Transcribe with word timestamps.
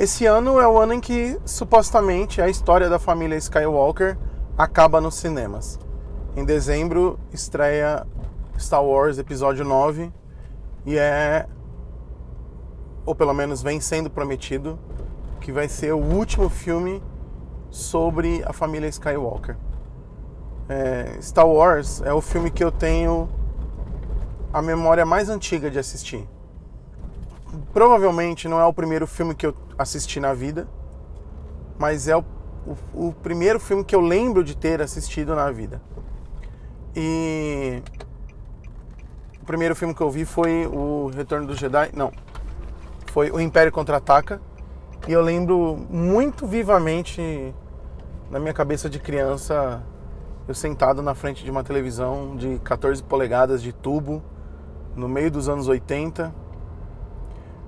Esse 0.00 0.24
ano 0.24 0.58
é 0.58 0.66
o 0.66 0.78
ano 0.78 0.94
em 0.94 0.98
que 0.98 1.38
supostamente 1.44 2.40
a 2.40 2.48
história 2.48 2.88
da 2.88 2.98
família 2.98 3.36
Skywalker 3.36 4.16
acaba 4.56 4.98
nos 4.98 5.16
cinemas. 5.16 5.78
Em 6.34 6.42
dezembro 6.42 7.20
estreia 7.30 8.06
Star 8.58 8.82
Wars 8.82 9.18
Episódio 9.18 9.62
9 9.62 10.10
e 10.86 10.96
é, 10.96 11.46
ou 13.04 13.14
pelo 13.14 13.34
menos 13.34 13.62
vem 13.62 13.78
sendo 13.78 14.08
prometido, 14.08 14.78
que 15.38 15.52
vai 15.52 15.68
ser 15.68 15.92
o 15.92 15.98
último 15.98 16.48
filme 16.48 17.02
sobre 17.68 18.42
a 18.46 18.54
família 18.54 18.88
Skywalker. 18.88 19.58
É, 20.66 21.18
Star 21.20 21.46
Wars 21.46 22.00
é 22.00 22.12
o 22.14 22.22
filme 22.22 22.50
que 22.50 22.64
eu 22.64 22.72
tenho 22.72 23.28
a 24.50 24.62
memória 24.62 25.04
mais 25.04 25.28
antiga 25.28 25.70
de 25.70 25.78
assistir. 25.78 26.26
Provavelmente 27.74 28.48
não 28.48 28.58
é 28.58 28.64
o 28.64 28.72
primeiro 28.72 29.06
filme 29.06 29.34
que 29.34 29.44
eu 29.44 29.54
assisti 29.80 30.20
na 30.20 30.34
vida, 30.34 30.68
mas 31.78 32.06
é 32.06 32.14
o, 32.14 32.22
o, 32.94 33.08
o 33.08 33.12
primeiro 33.14 33.58
filme 33.58 33.82
que 33.82 33.94
eu 33.94 34.00
lembro 34.00 34.44
de 34.44 34.54
ter 34.54 34.82
assistido 34.82 35.34
na 35.34 35.50
vida. 35.50 35.80
E 36.94 37.82
o 39.40 39.44
primeiro 39.46 39.74
filme 39.74 39.94
que 39.94 40.02
eu 40.02 40.10
vi 40.10 40.26
foi 40.26 40.66
o 40.66 41.10
Retorno 41.14 41.46
do 41.46 41.56
Jedi, 41.56 41.90
não, 41.94 42.12
foi 43.10 43.30
o 43.30 43.40
Império 43.40 43.72
Contra-Ataca. 43.72 44.40
E 45.08 45.12
eu 45.12 45.22
lembro 45.22 45.78
muito 45.88 46.46
vivamente 46.46 47.54
na 48.30 48.38
minha 48.38 48.52
cabeça 48.52 48.88
de 48.90 48.98
criança, 48.98 49.82
eu 50.46 50.54
sentado 50.54 51.02
na 51.02 51.14
frente 51.14 51.42
de 51.42 51.50
uma 51.50 51.64
televisão 51.64 52.36
de 52.36 52.58
14 52.58 53.02
polegadas 53.02 53.62
de 53.62 53.72
tubo, 53.72 54.22
no 54.94 55.08
meio 55.08 55.30
dos 55.30 55.48
anos 55.48 55.68
80, 55.68 56.34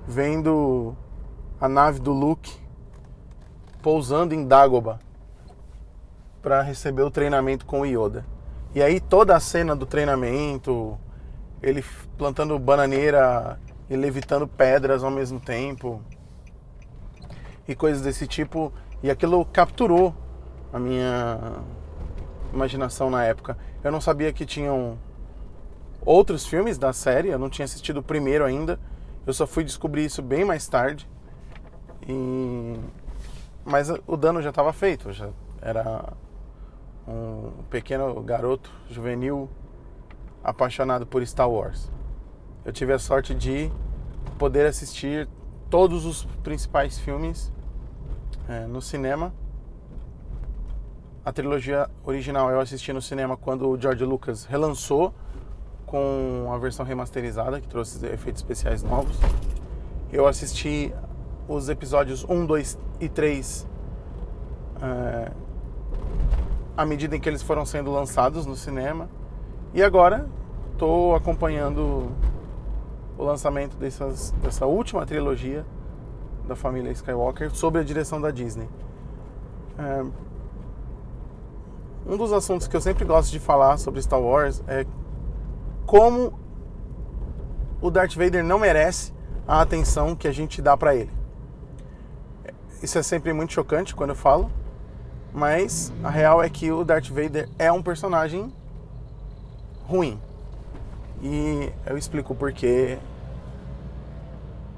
vendo 0.07 0.95
a 1.63 1.69
nave 1.69 1.97
do 2.01 2.11
Luke 2.11 2.51
pousando 3.81 4.35
em 4.35 4.45
Dagobah 4.45 4.99
para 6.41 6.61
receber 6.61 7.03
o 7.03 7.09
treinamento 7.09 7.65
com 7.65 7.79
o 7.79 7.85
Yoda. 7.85 8.25
E 8.75 8.83
aí 8.83 8.99
toda 8.99 9.33
a 9.33 9.39
cena 9.39 9.73
do 9.73 9.85
treinamento, 9.85 10.99
ele 11.61 11.81
plantando 12.17 12.59
bananeira 12.59 13.57
e 13.89 13.95
levitando 13.95 14.45
pedras 14.45 15.05
ao 15.05 15.09
mesmo 15.09 15.39
tempo 15.39 16.01
e 17.65 17.73
coisas 17.73 18.01
desse 18.01 18.27
tipo, 18.27 18.73
e 19.01 19.09
aquilo 19.09 19.45
capturou 19.45 20.13
a 20.73 20.77
minha 20.77 21.39
imaginação 22.53 23.09
na 23.09 23.23
época. 23.23 23.57
Eu 23.81 23.89
não 23.89 24.01
sabia 24.01 24.33
que 24.33 24.45
tinham 24.45 24.97
outros 26.05 26.45
filmes 26.45 26.77
da 26.77 26.91
série, 26.91 27.29
eu 27.29 27.39
não 27.39 27.49
tinha 27.49 27.63
assistido 27.63 28.01
o 28.01 28.03
primeiro 28.03 28.43
ainda. 28.43 28.77
Eu 29.25 29.31
só 29.31 29.47
fui 29.47 29.63
descobrir 29.63 30.03
isso 30.03 30.21
bem 30.21 30.43
mais 30.43 30.67
tarde. 30.67 31.07
E 32.07 32.79
mas 33.65 33.89
o 34.05 34.17
dano 34.17 34.41
já 34.41 34.49
estava 34.49 34.73
feito, 34.73 35.13
já 35.13 35.29
era 35.61 36.13
um 37.07 37.51
pequeno 37.69 38.21
garoto 38.21 38.69
juvenil 38.89 39.49
apaixonado 40.43 41.05
por 41.05 41.25
Star 41.25 41.49
Wars. 41.49 41.89
Eu 42.65 42.73
tive 42.73 42.91
a 42.91 42.99
sorte 42.99 43.33
de 43.33 43.71
poder 44.37 44.65
assistir 44.65 45.29
todos 45.69 46.05
os 46.05 46.25
principais 46.43 46.99
filmes 46.99 47.53
é, 48.49 48.67
no 48.67 48.81
cinema 48.81 49.33
a 51.25 51.31
trilogia 51.31 51.89
original 52.03 52.51
eu 52.51 52.59
assisti 52.59 52.91
no 52.91 53.01
cinema 53.01 53.37
quando 53.37 53.69
o 53.69 53.79
George 53.79 54.03
Lucas 54.03 54.43
relançou 54.43 55.13
com 55.85 56.49
a 56.51 56.57
versão 56.57 56.85
remasterizada, 56.85 57.61
que 57.61 57.67
trouxe 57.67 58.05
efeitos 58.07 58.41
especiais 58.41 58.83
novos. 58.83 59.17
Eu 60.11 60.27
assisti 60.27 60.93
os 61.47 61.69
episódios 61.69 62.25
1, 62.27 62.45
2 62.45 62.77
e 62.99 63.09
3 63.09 63.67
é, 64.81 65.31
à 66.75 66.85
medida 66.85 67.15
em 67.15 67.19
que 67.19 67.29
eles 67.29 67.41
foram 67.41 67.65
sendo 67.65 67.91
lançados 67.91 68.45
no 68.45 68.55
cinema. 68.55 69.09
E 69.73 69.81
agora 69.81 70.27
estou 70.73 71.15
acompanhando 71.15 72.11
o 73.17 73.23
lançamento 73.23 73.77
dessas, 73.77 74.31
dessa 74.41 74.65
última 74.65 75.05
trilogia 75.05 75.65
da 76.47 76.55
família 76.55 76.91
Skywalker 76.91 77.51
sob 77.51 77.79
a 77.79 77.83
direção 77.83 78.19
da 78.19 78.31
Disney. 78.31 78.67
É, 79.77 80.05
um 82.05 82.17
dos 82.17 82.33
assuntos 82.33 82.67
que 82.67 82.75
eu 82.75 82.81
sempre 82.81 83.05
gosto 83.05 83.31
de 83.31 83.39
falar 83.39 83.77
sobre 83.77 84.01
Star 84.01 84.19
Wars 84.19 84.61
é 84.67 84.85
como 85.85 86.37
o 87.81 87.89
Darth 87.89 88.15
Vader 88.15 88.43
não 88.43 88.59
merece 88.59 89.13
a 89.47 89.61
atenção 89.61 90.15
que 90.15 90.27
a 90.27 90.31
gente 90.31 90.61
dá 90.61 90.75
para 90.75 90.95
ele. 90.95 91.22
Isso 92.83 92.99
é 92.99 93.01
sempre 93.01 93.31
muito 93.31 93.53
chocante 93.53 93.95
quando 93.95 94.09
eu 94.09 94.15
falo, 94.15 94.51
mas 95.31 95.93
a 96.03 96.09
real 96.09 96.43
é 96.43 96.49
que 96.49 96.69
o 96.69 96.83
Darth 96.83 97.07
Vader 97.07 97.47
é 97.57 97.71
um 97.71 97.81
personagem 97.81 98.53
ruim. 99.87 100.19
E 101.21 101.71
eu 101.85 101.97
explico 101.97 102.33
o 102.33 102.35
porquê 102.35 102.99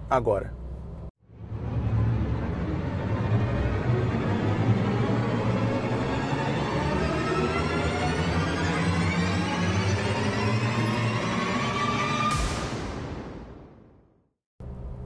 agora. 0.07 0.53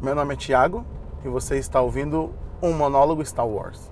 Meu 0.02 0.14
nome 0.14 0.34
é 0.34 0.38
Thiago 0.38 0.86
e 1.24 1.30
você 1.30 1.58
está 1.58 1.80
ouvindo 1.80 2.34
um 2.62 2.74
monólogo 2.74 3.25
Star 3.25 3.47
Wars. 3.47 3.92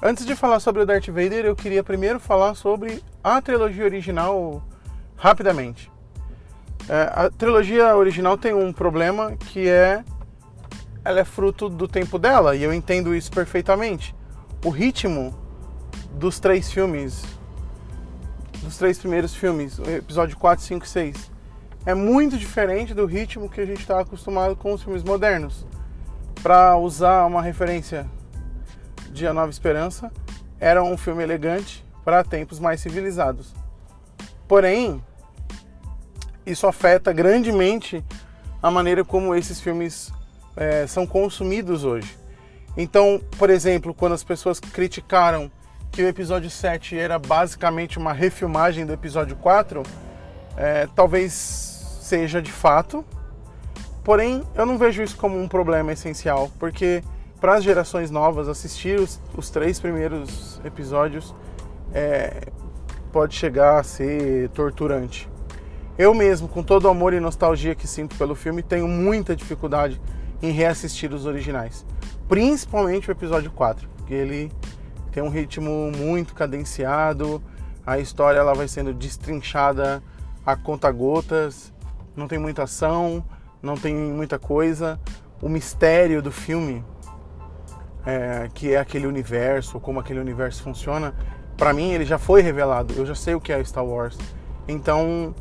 Antes 0.00 0.24
de 0.24 0.36
falar 0.36 0.60
sobre 0.60 0.82
o 0.82 0.86
Darth 0.86 1.08
Vader, 1.08 1.44
eu 1.44 1.56
queria 1.56 1.82
primeiro 1.82 2.20
falar 2.20 2.54
sobre 2.54 3.02
a 3.22 3.42
trilogia 3.42 3.84
original 3.84 4.62
rapidamente. 5.16 5.90
É, 6.88 7.10
a 7.12 7.30
trilogia 7.30 7.96
original 7.96 8.38
tem 8.38 8.54
um 8.54 8.72
problema 8.72 9.36
que 9.36 9.68
é 9.68 10.04
ela 11.04 11.20
é 11.20 11.24
fruto 11.24 11.68
do 11.68 11.88
tempo 11.88 12.18
dela 12.18 12.54
e 12.54 12.62
eu 12.62 12.72
entendo 12.72 13.14
isso 13.14 13.30
perfeitamente. 13.30 14.14
O 14.64 14.70
ritmo 14.70 15.36
dos 16.12 16.38
três 16.38 16.70
filmes 16.70 17.24
dos 18.68 18.76
três 18.76 18.98
primeiros 18.98 19.34
filmes, 19.34 19.78
o 19.78 19.90
episódio 19.90 20.36
4, 20.36 20.62
5 20.62 20.84
e 20.84 20.88
6. 20.88 21.30
É 21.86 21.94
muito 21.94 22.36
diferente 22.36 22.92
do 22.92 23.06
ritmo 23.06 23.48
que 23.48 23.62
a 23.62 23.64
gente 23.64 23.80
está 23.80 23.98
acostumado 24.00 24.54
com 24.54 24.74
os 24.74 24.82
filmes 24.82 25.02
modernos. 25.02 25.66
Para 26.42 26.76
usar 26.76 27.24
uma 27.24 27.40
referência 27.40 28.06
de 29.10 29.26
A 29.26 29.32
Nova 29.32 29.50
Esperança, 29.50 30.12
era 30.60 30.82
um 30.82 30.98
filme 30.98 31.22
elegante 31.22 31.82
para 32.04 32.22
tempos 32.22 32.60
mais 32.60 32.80
civilizados. 32.80 33.54
Porém, 34.46 35.02
isso 36.44 36.66
afeta 36.66 37.10
grandemente 37.10 38.04
a 38.62 38.70
maneira 38.70 39.02
como 39.02 39.34
esses 39.34 39.60
filmes 39.60 40.12
é, 40.56 40.86
são 40.86 41.06
consumidos 41.06 41.84
hoje. 41.84 42.18
Então, 42.76 43.18
por 43.38 43.48
exemplo, 43.48 43.94
quando 43.94 44.12
as 44.12 44.22
pessoas 44.22 44.60
criticaram 44.60 45.50
que 45.90 46.02
o 46.02 46.08
episódio 46.08 46.50
7 46.50 46.96
era 46.98 47.18
basicamente 47.18 47.98
uma 47.98 48.12
refilmagem 48.12 48.86
do 48.86 48.92
episódio 48.92 49.36
4, 49.36 49.82
é, 50.56 50.88
talvez 50.94 51.32
seja 51.32 52.40
de 52.40 52.52
fato. 52.52 53.04
Porém, 54.04 54.42
eu 54.54 54.64
não 54.64 54.78
vejo 54.78 55.02
isso 55.02 55.16
como 55.16 55.38
um 55.38 55.46
problema 55.46 55.92
essencial, 55.92 56.50
porque 56.58 57.02
para 57.40 57.54
as 57.54 57.64
gerações 57.64 58.10
novas, 58.10 58.48
assistir 58.48 58.98
os, 58.98 59.20
os 59.36 59.50
três 59.50 59.78
primeiros 59.78 60.60
episódios 60.64 61.34
é, 61.92 62.48
pode 63.12 63.34
chegar 63.34 63.78
a 63.78 63.82
ser 63.82 64.48
torturante. 64.50 65.28
Eu 65.96 66.14
mesmo, 66.14 66.48
com 66.48 66.62
todo 66.62 66.84
o 66.84 66.88
amor 66.88 67.12
e 67.12 67.20
nostalgia 67.20 67.74
que 67.74 67.86
sinto 67.86 68.16
pelo 68.16 68.34
filme, 68.34 68.62
tenho 68.62 68.86
muita 68.86 69.34
dificuldade 69.34 70.00
em 70.40 70.52
reassistir 70.52 71.12
os 71.12 71.26
originais. 71.26 71.84
Principalmente 72.28 73.10
o 73.10 73.12
episódio 73.12 73.50
4, 73.50 73.88
porque 73.96 74.14
ele 74.14 74.52
tem 75.12 75.22
um 75.22 75.28
ritmo 75.28 75.90
muito 75.96 76.34
cadenciado, 76.34 77.42
a 77.86 77.98
história 77.98 78.38
ela 78.38 78.54
vai 78.54 78.68
sendo 78.68 78.92
destrinchada 78.92 80.02
a 80.44 80.56
conta-gotas, 80.56 81.72
não 82.16 82.26
tem 82.26 82.38
muita 82.38 82.64
ação, 82.64 83.24
não 83.62 83.76
tem 83.76 83.94
muita 83.94 84.38
coisa. 84.38 84.98
O 85.40 85.48
mistério 85.48 86.22
do 86.22 86.32
filme, 86.32 86.84
é, 88.04 88.48
que 88.52 88.72
é 88.72 88.78
aquele 88.78 89.06
universo, 89.06 89.78
como 89.78 90.00
aquele 90.00 90.20
universo 90.20 90.62
funciona, 90.62 91.14
para 91.56 91.72
mim 91.72 91.92
ele 91.92 92.04
já 92.04 92.18
foi 92.18 92.40
revelado, 92.40 92.94
eu 92.96 93.04
já 93.04 93.14
sei 93.14 93.34
o 93.34 93.40
que 93.40 93.52
é 93.52 93.62
Star 93.64 93.84
Wars. 93.84 94.18
Então 94.66 95.34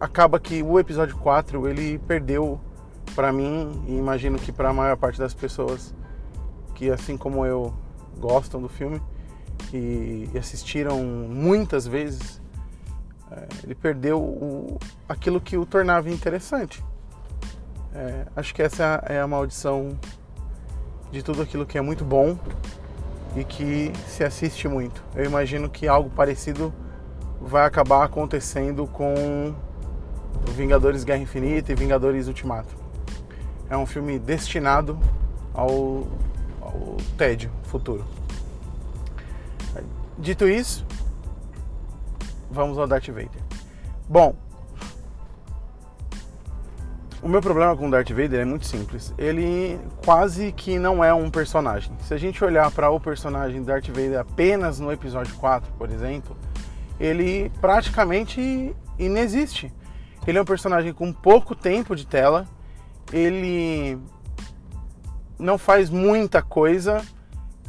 acaba 0.00 0.38
que 0.38 0.62
o 0.62 0.78
episódio 0.78 1.16
4 1.16 1.68
ele 1.68 1.98
perdeu 1.98 2.60
para 3.14 3.32
mim 3.32 3.82
e 3.86 3.96
imagino 3.96 4.38
que 4.38 4.52
para 4.52 4.70
a 4.70 4.72
maior 4.72 4.96
parte 4.96 5.18
das 5.18 5.32
pessoas 5.32 5.94
que 6.74 6.90
assim 6.90 7.16
como 7.16 7.46
eu 7.46 7.72
gostam 8.18 8.60
do 8.60 8.68
filme 8.68 9.00
e, 9.72 10.28
assistiram 10.38 11.02
muitas 11.02 11.86
vezes, 11.86 12.42
É, 13.30 13.48
ele 13.64 13.74
perdeu 13.74 14.20
o, 14.20 14.78
aquilo 15.08 15.40
que 15.40 15.56
o 15.56 15.64
tornava 15.64 16.08
interessante. 16.10 16.84
É, 17.92 18.26
acho 18.36 18.54
que 18.54 18.62
essa 18.62 19.02
é 19.08 19.18
a 19.18 19.26
maldição 19.26 19.98
de 21.10 21.22
tudo 21.22 21.42
aquilo 21.42 21.64
que 21.64 21.78
é 21.78 21.80
muito 21.80 22.04
bom 22.04 22.36
e 23.34 23.42
que 23.42 23.90
se 24.06 24.22
assiste 24.22 24.68
muito. 24.68 25.02
Eu 25.16 25.24
imagino 25.24 25.68
que 25.70 25.88
algo 25.88 26.10
parecido 26.10 26.72
vai 27.40 27.64
acabar 27.66 28.04
acontecendo 28.04 28.86
com 28.86 29.54
Vingadores 30.54 31.02
Guerra 31.02 31.22
Infinita 31.22 31.72
e 31.72 31.74
Vingadores 31.74 32.28
Ultimato. 32.28 32.76
É 33.70 33.76
um 33.76 33.86
filme 33.86 34.18
destinado 34.18 34.98
ao 35.54 36.06
tédio 37.16 37.50
futuro. 37.64 38.04
Dito 40.18 40.48
isso, 40.48 40.86
vamos 42.50 42.78
ao 42.78 42.86
Darth 42.86 43.08
Vader. 43.08 43.42
Bom, 44.08 44.36
o 47.20 47.28
meu 47.28 47.40
problema 47.40 47.74
com 47.76 47.88
o 47.88 47.90
Darth 47.90 48.10
Vader 48.10 48.40
é 48.40 48.44
muito 48.44 48.66
simples. 48.66 49.14
Ele 49.16 49.80
quase 50.04 50.52
que 50.52 50.78
não 50.78 51.02
é 51.02 51.12
um 51.12 51.30
personagem. 51.30 51.90
Se 52.02 52.12
a 52.14 52.18
gente 52.18 52.44
olhar 52.44 52.70
para 52.70 52.90
o 52.90 53.00
personagem 53.00 53.62
Darth 53.62 53.88
Vader 53.88 54.20
apenas 54.20 54.78
no 54.78 54.92
episódio 54.92 55.34
4, 55.36 55.72
por 55.72 55.90
exemplo, 55.90 56.36
ele 57.00 57.50
praticamente 57.60 58.76
inexiste. 58.98 59.72
Ele 60.26 60.38
é 60.38 60.42
um 60.42 60.44
personagem 60.44 60.92
com 60.92 61.12
pouco 61.12 61.54
tempo 61.54 61.96
de 61.96 62.06
tela, 62.06 62.46
ele 63.12 63.98
não 65.38 65.58
faz 65.58 65.90
muita 65.90 66.42
coisa, 66.42 67.04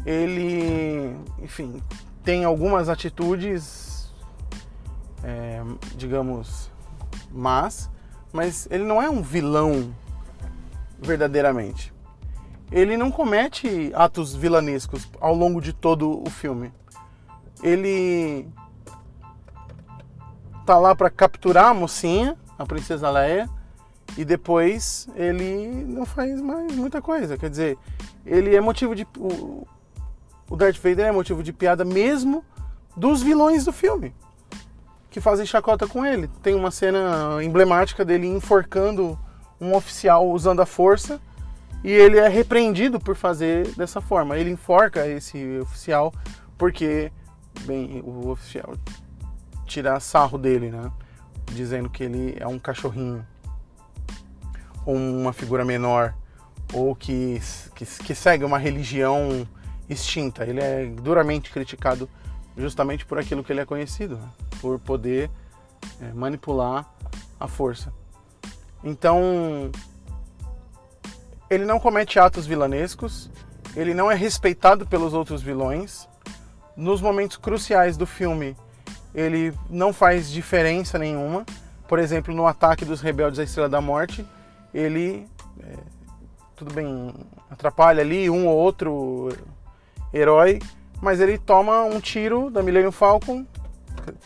ele, 0.06 1.16
enfim, 1.40 1.82
tem 2.24 2.44
algumas 2.44 2.90
atitudes, 2.90 4.14
é, 5.24 5.62
digamos, 5.96 6.72
más, 7.32 7.90
mas 8.32 8.68
ele 8.70 8.84
não 8.84 9.02
é 9.02 9.10
um 9.10 9.22
vilão 9.22 9.94
verdadeiramente. 11.00 11.94
Ele 12.72 12.98
não 12.98 13.12
comete 13.12 13.92
atos 13.94 14.36
vilanescos 14.36 15.08
ao 15.20 15.36
longo 15.36 15.62
de 15.62 15.72
todo 15.72 16.22
o 16.22 16.30
filme. 16.30 16.74
Ele 17.62 18.48
tá 20.66 20.78
lá 20.78 20.96
para 20.96 21.10
capturar 21.10 21.68
a 21.68 21.74
mocinha, 21.74 22.36
a 22.58 22.66
princesa 22.66 23.10
Leia, 23.10 23.50
e 24.18 24.24
depois 24.24 25.08
ele 25.16 25.68
não 25.86 26.06
faz 26.06 26.40
mais 26.42 26.74
muita 26.76 27.02
coisa. 27.02 27.38
Quer 27.38 27.50
dizer, 27.50 27.78
ele 28.26 28.56
é 28.56 28.62
motivo 28.62 28.96
de 28.96 29.06
o 30.50 30.56
Darth 30.56 30.78
Vader 30.78 31.08
é 31.08 31.12
motivo 31.12 31.42
de 31.42 31.52
piada 31.52 31.84
mesmo 31.84 32.44
dos 32.96 33.22
vilões 33.22 33.66
do 33.66 33.74
filme, 33.74 34.14
que 35.10 35.20
fazem 35.20 35.46
chacota 35.46 35.88
com 35.88 36.06
ele. 36.06 36.30
Tem 36.42 36.54
uma 36.54 36.72
cena 36.72 37.44
emblemática 37.44 38.06
dele 38.06 38.28
enforcando 38.28 39.18
um 39.60 39.76
oficial 39.76 40.30
usando 40.30 40.62
a 40.62 40.66
força 40.66 41.20
e 41.84 41.92
ele 41.92 42.18
é 42.18 42.28
repreendido 42.28 43.00
por 43.00 43.16
fazer 43.16 43.68
dessa 43.76 44.00
forma. 44.00 44.38
Ele 44.38 44.52
enforca 44.52 45.08
esse 45.08 45.60
oficial 45.60 46.14
porque, 46.58 47.12
bem, 47.62 48.02
o 48.06 48.30
oficial 48.30 48.76
tira 49.66 50.00
sarro 50.00 50.38
dele, 50.38 50.70
né? 50.70 50.92
Dizendo 51.48 51.90
que 51.90 52.04
ele 52.04 52.36
é 52.40 52.48
um 52.48 52.60
cachorrinho 52.60 53.26
uma 54.86 55.34
figura 55.34 55.66
menor 55.66 56.14
ou 56.74 56.96
que, 56.96 57.42
que, 57.76 57.86
que 57.86 58.16
segue 58.16 58.44
uma 58.44 58.58
religião 58.58 59.48
extinta. 59.90 60.46
Ele 60.46 60.60
é 60.60 60.86
duramente 60.86 61.52
criticado 61.52 62.10
justamente 62.58 63.06
por 63.06 63.20
aquilo 63.20 63.44
que 63.44 63.52
ele 63.52 63.62
é 63.62 63.66
conhecido, 63.66 64.18
né? 64.18 64.30
por 64.62 64.80
poder 64.80 65.30
é, 66.02 66.14
manipular 66.14 66.86
a 67.40 67.48
força. 67.48 67.94
Então, 68.84 69.72
ele 71.50 71.66
não 71.66 71.80
comete 71.80 72.20
atos 72.20 72.46
vilanescos, 72.46 73.30
ele 73.76 73.94
não 73.94 74.12
é 74.12 74.16
respeitado 74.16 74.86
pelos 74.86 75.14
outros 75.14 75.42
vilões. 75.42 76.08
Nos 76.76 77.02
momentos 77.02 77.38
cruciais 77.38 77.98
do 77.98 78.06
filme, 78.06 78.56
ele 79.14 79.54
não 79.70 79.94
faz 79.94 80.30
diferença 80.30 80.98
nenhuma. 80.98 81.46
Por 81.88 82.00
exemplo, 82.00 82.34
no 82.34 82.48
ataque 82.48 82.84
dos 82.86 83.02
rebeldes 83.02 83.40
à 83.40 83.44
Estrela 83.44 83.70
da 83.70 83.82
Morte, 83.82 84.26
ele, 84.76 85.26
é, 85.62 85.74
tudo 86.54 86.74
bem, 86.74 87.14
atrapalha 87.50 88.02
ali 88.02 88.30
um 88.30 88.46
ou 88.46 88.58
outro 88.58 89.30
herói, 90.14 90.60
mas 91.02 91.22
ele 91.22 91.38
toma 91.38 91.84
um 91.84 92.02
tiro 92.02 92.50
da 92.52 92.62
Millennium 92.62 92.92
Falcon. 92.92 93.46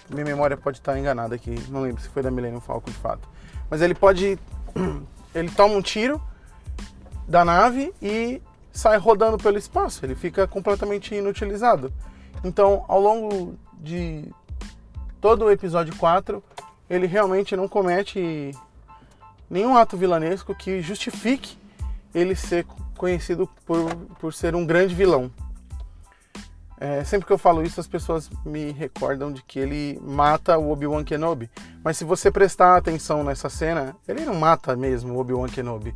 Minha 0.09 0.25
memória 0.25 0.57
pode 0.57 0.79
estar 0.79 0.97
enganada 0.97 1.35
aqui, 1.35 1.55
não 1.69 1.81
lembro 1.81 2.01
se 2.01 2.09
foi 2.09 2.23
da 2.23 2.31
Millennium 2.31 2.59
Falcon 2.59 2.89
de 2.89 2.97
fato. 2.97 3.29
Mas 3.69 3.81
ele 3.81 3.93
pode. 3.93 4.37
Ele 5.35 5.51
toma 5.51 5.75
um 5.75 5.81
tiro 5.81 6.19
da 7.27 7.45
nave 7.45 7.93
e 8.01 8.41
sai 8.71 8.97
rodando 8.97 9.37
pelo 9.37 9.59
espaço. 9.59 10.03
Ele 10.03 10.15
fica 10.15 10.47
completamente 10.47 11.13
inutilizado. 11.13 11.93
Então, 12.43 12.83
ao 12.87 12.99
longo 12.99 13.53
de 13.79 14.27
todo 15.21 15.45
o 15.45 15.51
episódio 15.51 15.95
4, 15.97 16.43
ele 16.89 17.05
realmente 17.05 17.55
não 17.55 17.67
comete 17.67 18.51
nenhum 19.49 19.75
ato 19.77 19.97
vilanesco 19.97 20.53
que 20.55 20.81
justifique 20.81 21.57
ele 22.13 22.35
ser 22.35 22.65
conhecido 22.97 23.49
por, 23.65 23.95
por 24.19 24.33
ser 24.33 24.55
um 24.55 24.65
grande 24.65 24.93
vilão. 24.93 25.31
É, 26.81 27.03
sempre 27.03 27.27
que 27.27 27.33
eu 27.33 27.37
falo 27.37 27.61
isso, 27.61 27.79
as 27.79 27.87
pessoas 27.87 28.29
me 28.45 28.71
recordam 28.71 29.33
de 29.33 29.43
que 29.43 29.59
ele 29.59 29.99
mata 30.01 30.57
o 30.57 30.71
Obi-Wan 30.71 31.03
Kenobi. 31.03 31.49
Mas 31.83 31.97
se 31.97 32.05
você 32.05 32.31
prestar 32.31 32.77
atenção 32.77 33.21
nessa 33.21 33.49
cena, 33.49 33.95
ele 34.07 34.23
não 34.23 34.35
mata 34.35 34.77
mesmo 34.77 35.13
o 35.13 35.19
Obi-Wan 35.19 35.49
Kenobi. 35.49 35.93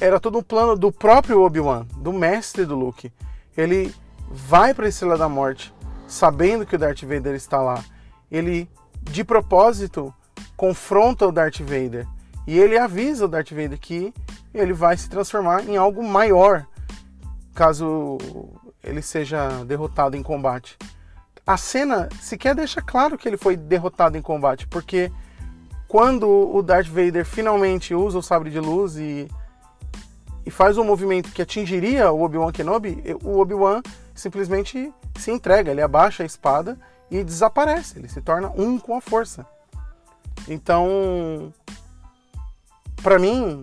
Era 0.00 0.18
todo 0.18 0.38
um 0.38 0.42
plano 0.42 0.76
do 0.76 0.90
próprio 0.90 1.40
Obi-Wan, 1.42 1.86
do 1.98 2.12
mestre 2.12 2.64
do 2.64 2.74
Luke. 2.74 3.12
Ele 3.56 3.94
vai 4.28 4.74
para 4.74 4.86
a 4.86 4.88
Estrela 4.88 5.16
da 5.16 5.28
Morte, 5.28 5.72
sabendo 6.08 6.66
que 6.66 6.74
o 6.74 6.78
Darth 6.78 7.02
Vader 7.02 7.36
está 7.36 7.62
lá. 7.62 7.84
Ele, 8.28 8.68
de 9.02 9.22
propósito, 9.22 10.12
confronta 10.56 11.28
o 11.28 11.32
Darth 11.32 11.60
Vader. 11.60 12.04
E 12.46 12.58
ele 12.58 12.78
avisa 12.78 13.24
o 13.24 13.28
Darth 13.28 13.50
Vader 13.50 13.78
que 13.78 14.12
ele 14.52 14.72
vai 14.72 14.96
se 14.96 15.08
transformar 15.08 15.64
em 15.68 15.76
algo 15.76 16.02
maior 16.02 16.66
caso 17.54 18.18
ele 18.82 19.00
seja 19.00 19.64
derrotado 19.64 20.16
em 20.16 20.22
combate. 20.22 20.76
A 21.46 21.56
cena 21.56 22.08
sequer 22.20 22.54
deixa 22.54 22.82
claro 22.82 23.16
que 23.16 23.28
ele 23.28 23.36
foi 23.36 23.56
derrotado 23.56 24.16
em 24.18 24.22
combate, 24.22 24.66
porque 24.66 25.10
quando 25.86 26.28
o 26.28 26.62
Darth 26.62 26.88
Vader 26.88 27.24
finalmente 27.24 27.94
usa 27.94 28.18
o 28.18 28.22
sabre 28.22 28.50
de 28.50 28.58
luz 28.58 28.96
e, 28.96 29.28
e 30.44 30.50
faz 30.50 30.76
um 30.76 30.84
movimento 30.84 31.30
que 31.32 31.42
atingiria 31.42 32.10
o 32.10 32.22
Obi-Wan 32.22 32.50
Kenobi, 32.50 33.16
o 33.22 33.38
Obi-Wan 33.38 33.82
simplesmente 34.14 34.92
se 35.18 35.30
entrega, 35.30 35.70
ele 35.70 35.82
abaixa 35.82 36.22
a 36.22 36.26
espada 36.26 36.78
e 37.10 37.22
desaparece, 37.22 37.98
ele 37.98 38.08
se 38.08 38.20
torna 38.20 38.50
um 38.56 38.78
com 38.78 38.96
a 38.96 39.00
força. 39.00 39.46
Então, 40.48 41.52
para 43.04 43.18
mim, 43.18 43.62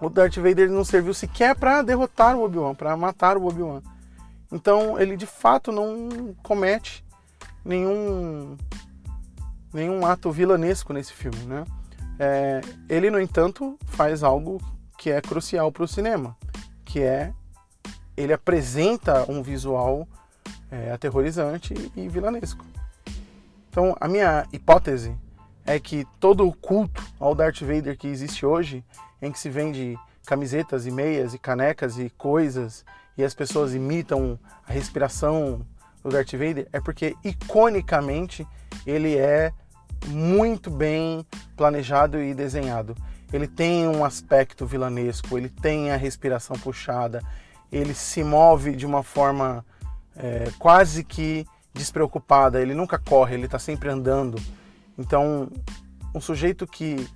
o 0.00 0.10
Darth 0.10 0.34
Vader 0.38 0.68
não 0.68 0.84
serviu 0.84 1.14
sequer 1.14 1.54
para 1.54 1.82
derrotar 1.82 2.34
o 2.34 2.42
Obi-Wan, 2.42 2.74
para 2.74 2.96
matar 2.96 3.36
o 3.36 3.46
Obi-Wan. 3.46 3.80
Então 4.50 4.98
ele 4.98 5.16
de 5.16 5.24
fato 5.24 5.70
não 5.70 6.34
comete 6.42 7.04
nenhum 7.64 8.56
nenhum 9.72 10.04
ato 10.04 10.32
vilanesco 10.32 10.92
nesse 10.92 11.12
filme, 11.12 11.38
né? 11.46 11.64
É, 12.18 12.60
ele 12.88 13.08
no 13.08 13.20
entanto 13.20 13.78
faz 13.86 14.24
algo 14.24 14.60
que 14.98 15.10
é 15.10 15.20
crucial 15.20 15.70
para 15.70 15.84
o 15.84 15.88
cinema, 15.88 16.36
que 16.84 17.00
é 17.00 17.32
ele 18.16 18.32
apresenta 18.32 19.30
um 19.30 19.44
visual 19.44 20.08
é, 20.72 20.90
aterrorizante 20.90 21.72
e 21.94 22.08
vilanesco. 22.08 22.64
Então 23.70 23.96
a 24.00 24.08
minha 24.08 24.44
hipótese 24.52 25.16
é 25.66 25.78
que 25.78 26.06
todo 26.20 26.46
o 26.46 26.52
culto 26.52 27.02
ao 27.18 27.34
Darth 27.34 27.60
Vader 27.60 27.96
que 27.96 28.06
existe 28.06 28.44
hoje, 28.44 28.84
em 29.20 29.32
que 29.32 29.38
se 29.38 29.48
vende 29.48 29.98
camisetas 30.26 30.86
e 30.86 30.90
meias 30.90 31.34
e 31.34 31.38
canecas 31.38 31.98
e 31.98 32.10
coisas 32.10 32.84
e 33.16 33.24
as 33.24 33.34
pessoas 33.34 33.74
imitam 33.74 34.38
a 34.66 34.72
respiração 34.72 35.64
do 36.02 36.10
Darth 36.10 36.32
Vader 36.32 36.68
é 36.72 36.80
porque 36.80 37.16
iconicamente 37.24 38.46
ele 38.86 39.16
é 39.16 39.52
muito 40.06 40.70
bem 40.70 41.26
planejado 41.56 42.20
e 42.20 42.34
desenhado. 42.34 42.94
Ele 43.32 43.48
tem 43.48 43.88
um 43.88 44.04
aspecto 44.04 44.66
vilanesco, 44.66 45.36
ele 45.38 45.48
tem 45.48 45.90
a 45.90 45.96
respiração 45.96 46.56
puxada, 46.58 47.22
ele 47.72 47.94
se 47.94 48.22
move 48.22 48.76
de 48.76 48.86
uma 48.86 49.02
forma 49.02 49.64
é, 50.14 50.50
quase 50.58 51.02
que 51.02 51.46
despreocupada, 51.72 52.60
ele 52.60 52.74
nunca 52.74 52.98
corre, 52.98 53.34
ele 53.34 53.46
está 53.46 53.58
sempre 53.58 53.88
andando. 53.88 54.40
Então, 54.98 55.48
um 56.14 56.20
sujeito 56.20 56.66
que 56.66 57.08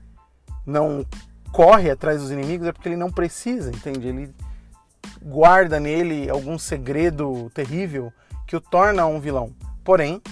não 0.66 1.04
corre 1.52 1.90
atrás 1.90 2.20
dos 2.20 2.30
inimigos 2.30 2.66
é 2.66 2.73
porque 2.73 2.88
ele 2.88 2.97
não 2.97 3.11
precisa, 3.11 3.70
entende? 3.70 4.08
Ele 4.08 4.35
guarda 5.23 5.80
nele 5.80 6.28
algum 6.28 6.58
segredo 6.58 7.50
terrível 7.50 8.12
que 8.47 8.56
o 8.56 8.61
torna 8.61 9.06
um 9.06 9.20
vilão. 9.20 9.54
Porém, 9.85 10.23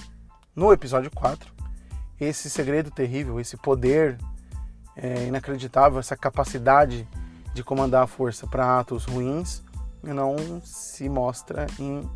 no 0.55 0.71
episódio 0.71 1.11
4, 1.11 1.51
esse 2.19 2.49
segredo 2.49 2.91
terrível, 2.91 3.39
esse 3.39 3.57
poder 3.57 4.17
é, 4.95 5.25
inacreditável, 5.25 5.99
essa 5.99 6.17
capacidade 6.17 7.07
de 7.53 7.63
comandar 7.63 8.03
a 8.03 8.07
força 8.07 8.45
para 8.47 8.79
atos 8.79 9.05
ruins, 9.05 9.63
não 10.03 10.61
se 10.63 11.09
mostra 11.09 11.67
em 11.79 12.07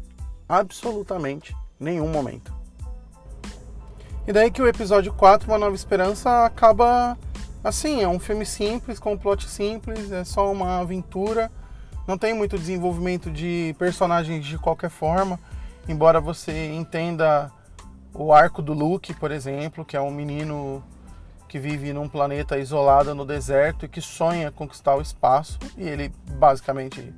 absolutamente 0.48 1.56
nenhum 1.80 2.08
momento. 2.08 2.61
E 4.28 4.32
daí 4.32 4.52
que 4.52 4.62
o 4.62 4.68
episódio 4.68 5.12
4, 5.14 5.50
Uma 5.50 5.58
Nova 5.58 5.76
Esperança, 5.76 6.46
acaba 6.46 7.18
assim, 7.64 8.04
é 8.04 8.08
um 8.08 8.20
filme 8.20 8.46
simples, 8.46 9.00
com 9.00 9.14
um 9.14 9.18
plot 9.18 9.50
simples, 9.50 10.12
é 10.12 10.24
só 10.24 10.52
uma 10.52 10.80
aventura, 10.80 11.52
não 12.08 12.18
tem 12.18 12.34
muito 12.34 12.58
desenvolvimento 12.58 13.32
de 13.32 13.76
personagens 13.80 14.46
de 14.46 14.60
qualquer 14.60 14.92
forma, 14.92 15.40
embora 15.88 16.22
você 16.22 16.72
entenda 16.72 17.52
o 18.14 18.32
arco 18.32 18.62
do 18.62 18.74
Luke, 18.74 19.14
por 19.16 19.32
exemplo, 19.32 19.84
que 19.84 19.98
é 19.98 20.02
um 20.02 20.12
menino 20.12 20.84
que 21.48 21.58
vive 21.58 21.92
num 21.92 22.08
planeta 22.08 22.60
isolado 22.60 23.16
no 23.16 23.26
deserto 23.26 23.86
e 23.86 23.90
que 23.90 24.02
sonha 24.02 24.52
conquistar 24.52 24.96
o 24.96 25.02
espaço, 25.02 25.58
e 25.76 25.88
ele 25.88 26.14
basicamente 26.34 27.14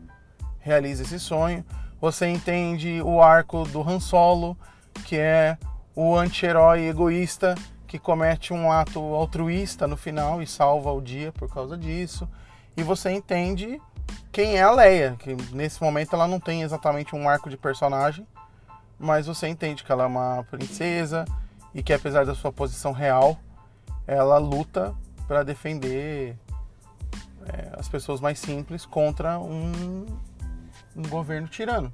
realiza 0.59 1.03
esse 1.03 1.19
sonho. 1.19 1.65
Você 1.99 2.27
entende 2.27 3.01
o 3.01 3.21
arco 3.21 3.65
do 3.65 3.81
Han 3.81 3.99
Solo, 3.99 4.57
que 5.05 5.17
é 5.17 5.57
o 5.95 6.15
anti-herói 6.15 6.87
egoísta 6.87 7.55
que 7.87 7.99
comete 7.99 8.51
um 8.53 8.71
ato 8.71 8.99
altruísta 8.99 9.87
no 9.87 9.95
final 9.95 10.41
e 10.41 10.47
salva 10.47 10.91
o 10.91 11.01
dia 11.01 11.31
por 11.31 11.47
causa 11.47 11.77
disso. 11.77 12.27
E 12.75 12.81
você 12.81 13.11
entende 13.11 13.79
quem 14.31 14.57
é 14.57 14.63
a 14.63 14.71
Leia, 14.71 15.15
que 15.19 15.35
nesse 15.53 15.81
momento 15.81 16.15
ela 16.15 16.27
não 16.27 16.39
tem 16.39 16.63
exatamente 16.63 17.15
um 17.15 17.29
arco 17.29 17.49
de 17.49 17.57
personagem, 17.57 18.25
mas 18.97 19.27
você 19.27 19.47
entende 19.47 19.83
que 19.83 19.91
ela 19.91 20.05
é 20.05 20.07
uma 20.07 20.43
princesa 20.49 21.25
e 21.73 21.83
que 21.83 21.93
apesar 21.93 22.25
da 22.25 22.33
sua 22.33 22.51
posição 22.51 22.91
real, 22.91 23.37
ela 24.07 24.39
luta 24.39 24.95
para 25.27 25.43
defender 25.43 26.35
é, 27.45 27.69
as 27.77 27.87
pessoas 27.87 28.19
mais 28.19 28.39
simples 28.39 28.85
contra 28.85 29.37
um, 29.39 30.05
um 30.95 31.03
governo 31.09 31.47
tirano. 31.47 31.93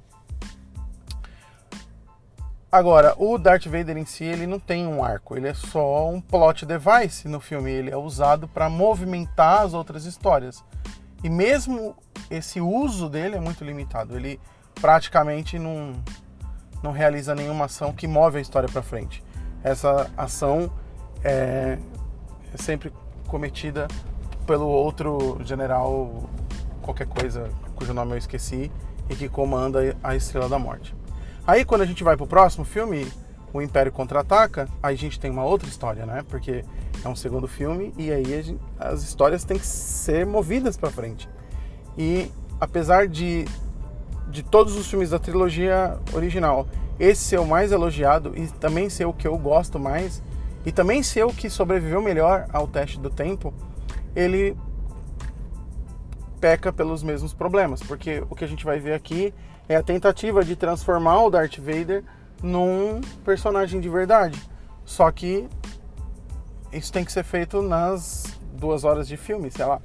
Agora, 2.72 3.16
o 3.18 3.36
Darth 3.36 3.66
Vader 3.66 3.96
em 3.96 4.04
si, 4.04 4.22
ele 4.22 4.46
não 4.46 4.60
tem 4.60 4.86
um 4.86 5.02
arco, 5.02 5.36
ele 5.36 5.48
é 5.48 5.54
só 5.54 6.08
um 6.08 6.20
plot 6.20 6.64
device 6.64 7.26
no 7.26 7.40
filme, 7.40 7.68
ele 7.68 7.90
é 7.90 7.96
usado 7.96 8.46
para 8.46 8.70
movimentar 8.70 9.62
as 9.62 9.74
outras 9.74 10.04
histórias. 10.04 10.64
E 11.24 11.28
mesmo 11.28 11.96
esse 12.30 12.60
uso 12.60 13.08
dele 13.08 13.34
é 13.34 13.40
muito 13.40 13.64
limitado, 13.64 14.16
ele 14.16 14.38
praticamente 14.80 15.58
não, 15.58 15.94
não 16.80 16.92
realiza 16.92 17.34
nenhuma 17.34 17.64
ação 17.64 17.92
que 17.92 18.06
move 18.06 18.38
a 18.38 18.40
história 18.40 18.68
para 18.68 18.82
frente. 18.82 19.20
Essa 19.64 20.08
ação 20.16 20.70
é, 21.24 21.76
é 22.54 22.56
sempre 22.56 22.92
cometida 23.26 23.88
pelo 24.46 24.68
outro 24.68 25.40
general, 25.44 26.30
qualquer 26.80 27.08
coisa 27.08 27.50
cujo 27.74 27.92
nome 27.92 28.12
eu 28.12 28.18
esqueci, 28.18 28.70
e 29.08 29.16
que 29.16 29.28
comanda 29.28 29.96
a 30.04 30.14
Estrela 30.14 30.48
da 30.48 30.58
Morte. 30.58 30.99
Aí 31.50 31.64
quando 31.64 31.80
a 31.80 31.84
gente 31.84 32.04
vai 32.04 32.16
pro 32.16 32.28
próximo 32.28 32.64
filme, 32.64 33.08
o 33.52 33.60
Império 33.60 33.90
Contra-Ataca, 33.90 34.68
aí 34.80 34.94
a 34.94 34.96
gente 34.96 35.18
tem 35.18 35.32
uma 35.32 35.42
outra 35.42 35.68
história, 35.68 36.06
né? 36.06 36.24
Porque 36.28 36.64
é 37.04 37.08
um 37.08 37.16
segundo 37.16 37.48
filme 37.48 37.92
e 37.98 38.12
aí 38.12 38.40
gente, 38.40 38.60
as 38.78 39.02
histórias 39.02 39.42
têm 39.42 39.58
que 39.58 39.66
ser 39.66 40.24
movidas 40.24 40.76
para 40.76 40.90
frente. 40.90 41.28
E 41.98 42.30
apesar 42.60 43.08
de, 43.08 43.46
de 44.28 44.44
todos 44.44 44.76
os 44.76 44.88
filmes 44.88 45.10
da 45.10 45.18
trilogia 45.18 45.98
original, 46.12 46.68
esse 47.00 47.24
ser 47.24 47.40
o 47.40 47.44
mais 47.44 47.72
elogiado 47.72 48.32
e 48.36 48.46
também 48.46 48.88
ser 48.88 49.06
o 49.06 49.12
que 49.12 49.26
eu 49.26 49.36
gosto 49.36 49.76
mais, 49.76 50.22
e 50.64 50.70
também 50.70 51.02
ser 51.02 51.24
o 51.24 51.34
que 51.34 51.50
sobreviveu 51.50 52.00
melhor 52.00 52.46
ao 52.52 52.68
teste 52.68 53.00
do 53.00 53.10
tempo, 53.10 53.52
ele 54.14 54.56
peca 56.40 56.72
pelos 56.72 57.02
mesmos 57.02 57.34
problemas, 57.34 57.82
porque 57.82 58.22
o 58.30 58.36
que 58.36 58.44
a 58.44 58.48
gente 58.48 58.64
vai 58.64 58.78
ver 58.78 58.94
aqui 58.94 59.34
é 59.70 59.76
a 59.76 59.82
tentativa 59.84 60.44
de 60.44 60.56
transformar 60.56 61.22
o 61.22 61.30
Darth 61.30 61.58
Vader 61.58 62.02
num 62.42 63.00
personagem 63.24 63.80
de 63.80 63.88
verdade. 63.88 64.36
Só 64.84 65.08
que 65.12 65.48
isso 66.72 66.92
tem 66.92 67.04
que 67.04 67.12
ser 67.12 67.22
feito 67.22 67.62
nas 67.62 68.36
duas 68.52 68.82
horas 68.82 69.06
de 69.06 69.16
filme, 69.16 69.48
sei 69.48 69.64
lá. 69.64 69.80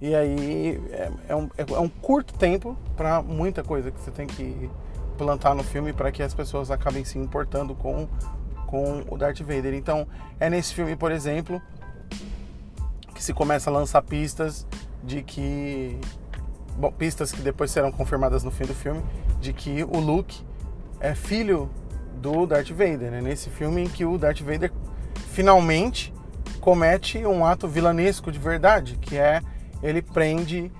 E 0.00 0.12
aí 0.12 0.82
é, 0.90 1.12
é, 1.28 1.36
um, 1.36 1.48
é 1.56 1.78
um, 1.78 1.88
curto 1.88 2.34
tempo 2.34 2.76
para 2.96 3.22
muita 3.22 3.62
coisa 3.62 3.92
que 3.92 4.00
você 4.00 4.10
tem 4.10 4.26
que 4.26 4.68
plantar 5.16 5.54
no 5.54 5.62
filme 5.62 5.92
para 5.92 6.10
que 6.10 6.20
as 6.20 6.34
pessoas 6.34 6.72
acabem 6.72 7.04
se 7.04 7.16
importando 7.16 7.76
com, 7.76 8.08
com 8.66 9.04
o 9.08 9.16
Darth 9.16 9.38
Vader. 9.38 9.72
Então 9.74 10.04
é 10.40 10.50
nesse 10.50 10.74
filme, 10.74 10.96
por 10.96 11.12
exemplo, 11.12 11.62
que 13.14 13.22
se 13.22 13.32
começa 13.32 13.70
a 13.70 13.72
lançar 13.72 14.02
pistas 14.02 14.66
de 15.04 15.22
que 15.22 15.96
bom, 16.76 16.90
pistas 16.92 17.32
que 17.32 17.42
depois 17.42 17.70
serão 17.70 17.90
confirmadas 17.92 18.44
no 18.44 18.50
fim 18.50 18.64
do 18.64 18.74
filme, 18.74 19.02
de 19.40 19.52
que 19.52 19.84
o 19.84 19.98
Luke 19.98 20.44
é 21.00 21.14
filho 21.14 21.70
do 22.16 22.46
Darth 22.46 22.70
Vader, 22.70 23.10
né? 23.10 23.20
Nesse 23.20 23.50
filme 23.50 23.82
em 23.82 23.88
que 23.88 24.04
o 24.04 24.16
Darth 24.16 24.40
Vader 24.40 24.72
finalmente 25.32 26.12
comete 26.60 27.26
um 27.26 27.44
ato 27.44 27.66
vilanesco 27.66 28.30
de 28.30 28.38
verdade, 28.38 28.96
que 29.00 29.16
é 29.18 29.40
ele 29.82 30.00
prende 30.00 30.70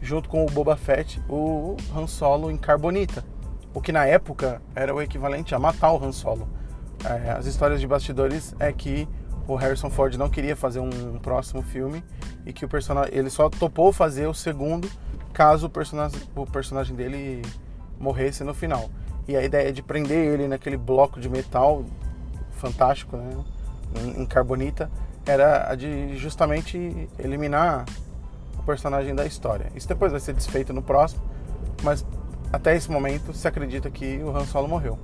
junto 0.00 0.28
com 0.28 0.44
o 0.44 0.46
Boba 0.46 0.76
Fett 0.76 1.20
o 1.28 1.76
Han 1.94 2.06
Solo 2.06 2.50
em 2.50 2.56
carbonita, 2.56 3.24
o 3.74 3.80
que 3.80 3.92
na 3.92 4.06
época 4.06 4.62
era 4.74 4.94
o 4.94 5.02
equivalente 5.02 5.54
a 5.54 5.58
matar 5.58 5.92
o 5.92 6.04
Han 6.04 6.12
Solo. 6.12 6.48
É, 7.04 7.32
as 7.32 7.46
histórias 7.46 7.80
de 7.80 7.86
bastidores 7.86 8.54
é 8.60 8.72
que 8.72 9.08
o 9.48 9.56
Harrison 9.56 9.90
Ford 9.90 10.14
não 10.14 10.30
queria 10.30 10.54
fazer 10.54 10.78
um 10.78 11.18
próximo 11.18 11.62
filme 11.62 12.04
e 12.46 12.52
que 12.52 12.64
o 12.64 12.68
personagem 12.68 13.12
ele 13.12 13.30
só 13.30 13.48
topou 13.50 13.92
fazer 13.92 14.26
o 14.26 14.34
segundo 14.34 14.88
caso 15.32 15.66
o 15.66 15.70
personagem, 15.70 16.20
o 16.34 16.46
personagem 16.46 16.94
dele 16.94 17.42
morresse 17.98 18.44
no 18.44 18.54
final. 18.54 18.88
E 19.26 19.36
a 19.36 19.42
ideia 19.42 19.72
de 19.72 19.82
prender 19.82 20.34
ele 20.34 20.48
naquele 20.48 20.76
bloco 20.76 21.20
de 21.20 21.28
metal 21.28 21.84
fantástico, 22.52 23.16
né, 23.16 23.30
em 24.16 24.26
carbonita, 24.26 24.90
era 25.26 25.70
a 25.70 25.74
de 25.74 26.16
justamente 26.16 27.08
eliminar 27.18 27.84
o 28.58 28.62
personagem 28.62 29.14
da 29.14 29.24
história. 29.24 29.66
Isso 29.74 29.88
depois 29.88 30.12
vai 30.12 30.20
ser 30.20 30.32
desfeito 30.34 30.72
no 30.72 30.82
próximo, 30.82 31.22
mas 31.82 32.04
até 32.52 32.76
esse 32.76 32.90
momento 32.90 33.32
se 33.32 33.46
acredita 33.46 33.90
que 33.90 34.18
o 34.18 34.36
Han 34.36 34.44
Solo 34.44 34.68
morreu. 34.68 34.98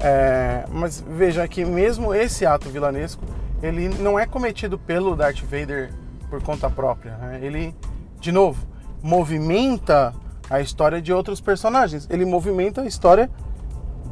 É, 0.00 0.64
mas 0.70 1.00
veja 1.00 1.46
que 1.46 1.64
mesmo 1.64 2.12
esse 2.12 2.44
ato 2.44 2.68
vilanesco, 2.68 3.24
ele 3.62 3.88
não 3.88 4.18
é 4.18 4.26
cometido 4.26 4.76
pelo 4.76 5.14
Darth 5.14 5.42
Vader 5.42 5.92
por 6.28 6.42
conta 6.42 6.68
própria. 6.68 7.16
Né? 7.18 7.40
Ele 7.42 7.74
de 8.22 8.30
novo, 8.30 8.64
movimenta 9.02 10.14
a 10.48 10.60
história 10.60 11.02
de 11.02 11.12
outros 11.12 11.40
personagens. 11.40 12.06
Ele 12.08 12.24
movimenta 12.24 12.82
a 12.82 12.86
história 12.86 13.28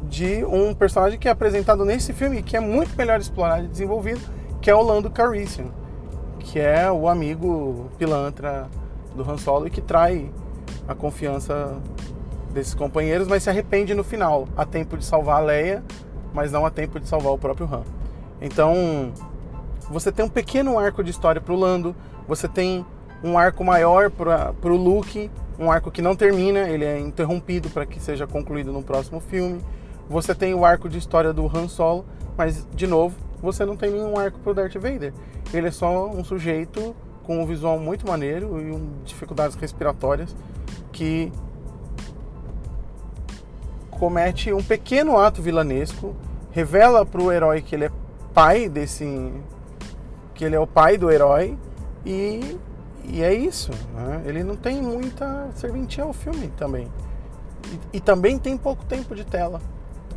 de 0.03 0.43
um 0.43 0.73
personagem 0.73 1.17
que 1.17 1.29
é 1.29 1.31
apresentado 1.31 1.85
nesse 1.85 2.11
filme, 2.11 2.43
que 2.43 2.57
é 2.57 2.59
muito 2.59 2.93
melhor 2.97 3.21
explorado 3.21 3.63
e 3.63 3.67
desenvolvido, 3.69 4.19
que 4.61 4.69
é 4.69 4.75
o 4.75 4.81
Lando 4.81 5.09
Calrissian, 5.09 5.67
que 6.39 6.59
é 6.59 6.91
o 6.91 7.07
amigo 7.07 7.89
pilantra 7.97 8.69
do 9.15 9.23
Han 9.29 9.37
Solo 9.37 9.67
e 9.67 9.69
que 9.69 9.79
trai 9.79 10.29
a 10.89 10.93
confiança 10.93 11.77
desses 12.53 12.73
companheiros, 12.73 13.29
mas 13.29 13.43
se 13.43 13.49
arrepende 13.49 13.93
no 13.93 14.03
final, 14.03 14.45
a 14.57 14.65
tempo 14.65 14.97
de 14.97 15.05
salvar 15.05 15.37
a 15.37 15.45
Leia, 15.45 15.81
mas 16.33 16.51
não 16.51 16.65
a 16.65 16.69
tempo 16.69 16.99
de 16.99 17.07
salvar 17.07 17.31
o 17.31 17.37
próprio 17.37 17.65
Han. 17.73 17.83
Então, 18.41 19.13
você 19.89 20.11
tem 20.11 20.25
um 20.25 20.29
pequeno 20.29 20.77
arco 20.77 21.01
de 21.01 21.11
história 21.11 21.39
para 21.39 21.53
o 21.53 21.57
Lando, 21.57 21.95
você 22.27 22.49
tem 22.49 22.85
um 23.23 23.37
arco 23.37 23.63
maior 23.63 24.09
para 24.09 24.53
o 24.63 24.75
Luke, 24.75 25.29
um 25.59 25.71
arco 25.71 25.91
que 25.91 26.01
não 26.01 26.15
termina, 26.15 26.67
ele 26.69 26.85
é 26.85 26.99
interrompido 26.99 27.69
para 27.69 27.85
que 27.85 27.99
seja 27.99 28.25
concluído 28.25 28.71
no 28.71 28.81
próximo 28.81 29.19
filme. 29.19 29.61
Você 30.09 30.33
tem 30.33 30.53
o 30.53 30.65
arco 30.65 30.89
de 30.89 30.97
história 30.97 31.31
do 31.31 31.45
Han 31.45 31.67
Solo, 31.67 32.05
mas 32.37 32.67
de 32.73 32.87
novo, 32.87 33.15
você 33.41 33.65
não 33.65 33.75
tem 33.75 33.91
nenhum 33.91 34.17
arco 34.17 34.39
para 34.39 34.51
o 34.51 34.53
Darth 34.53 34.75
Vader. 34.75 35.13
Ele 35.53 35.67
é 35.67 35.71
só 35.71 36.09
um 36.09 36.23
sujeito 36.23 36.95
com 37.23 37.41
um 37.41 37.45
visual 37.45 37.79
muito 37.79 38.07
maneiro 38.07 38.59
e 38.59 38.71
um, 38.71 38.91
dificuldades 39.05 39.55
respiratórias 39.55 40.35
que 40.91 41.31
comete 43.89 44.51
um 44.51 44.63
pequeno 44.63 45.17
ato 45.17 45.41
vilanesco, 45.41 46.15
revela 46.49 47.05
para 47.05 47.21
o 47.21 47.31
herói 47.31 47.61
que 47.61 47.75
ele 47.75 47.85
é 47.85 47.91
pai 48.33 48.67
desse 48.67 49.31
que 50.33 50.43
ele 50.43 50.55
é 50.55 50.59
o 50.59 50.65
pai 50.65 50.97
do 50.97 51.11
herói 51.11 51.57
e 52.05 52.57
e 53.05 53.23
é 53.23 53.33
isso. 53.33 53.71
Né? 53.93 54.23
Ele 54.25 54.43
não 54.43 54.55
tem 54.55 54.81
muita 54.81 55.49
serventia 55.55 56.03
ao 56.03 56.13
filme 56.13 56.47
também. 56.57 56.91
E, 57.93 57.97
e, 57.97 57.99
também 57.99 58.37
tem 58.37 58.57
pouco 58.57 58.83
tempo 58.85 59.15
de 59.15 59.23
tela 59.23 59.61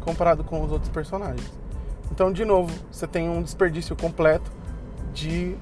comparado 0.01 0.43
com 0.45 0.63
os 0.63 0.73
outros 0.73 0.91
personagens. 0.91 1.53
Então, 2.11 2.33
de 2.33 2.45
novo, 2.45 2.73
você 2.91 3.07
tem 3.07 3.29
um 3.29 3.43
desperdício 3.43 3.97
completo 3.97 4.51
de 5.13 5.57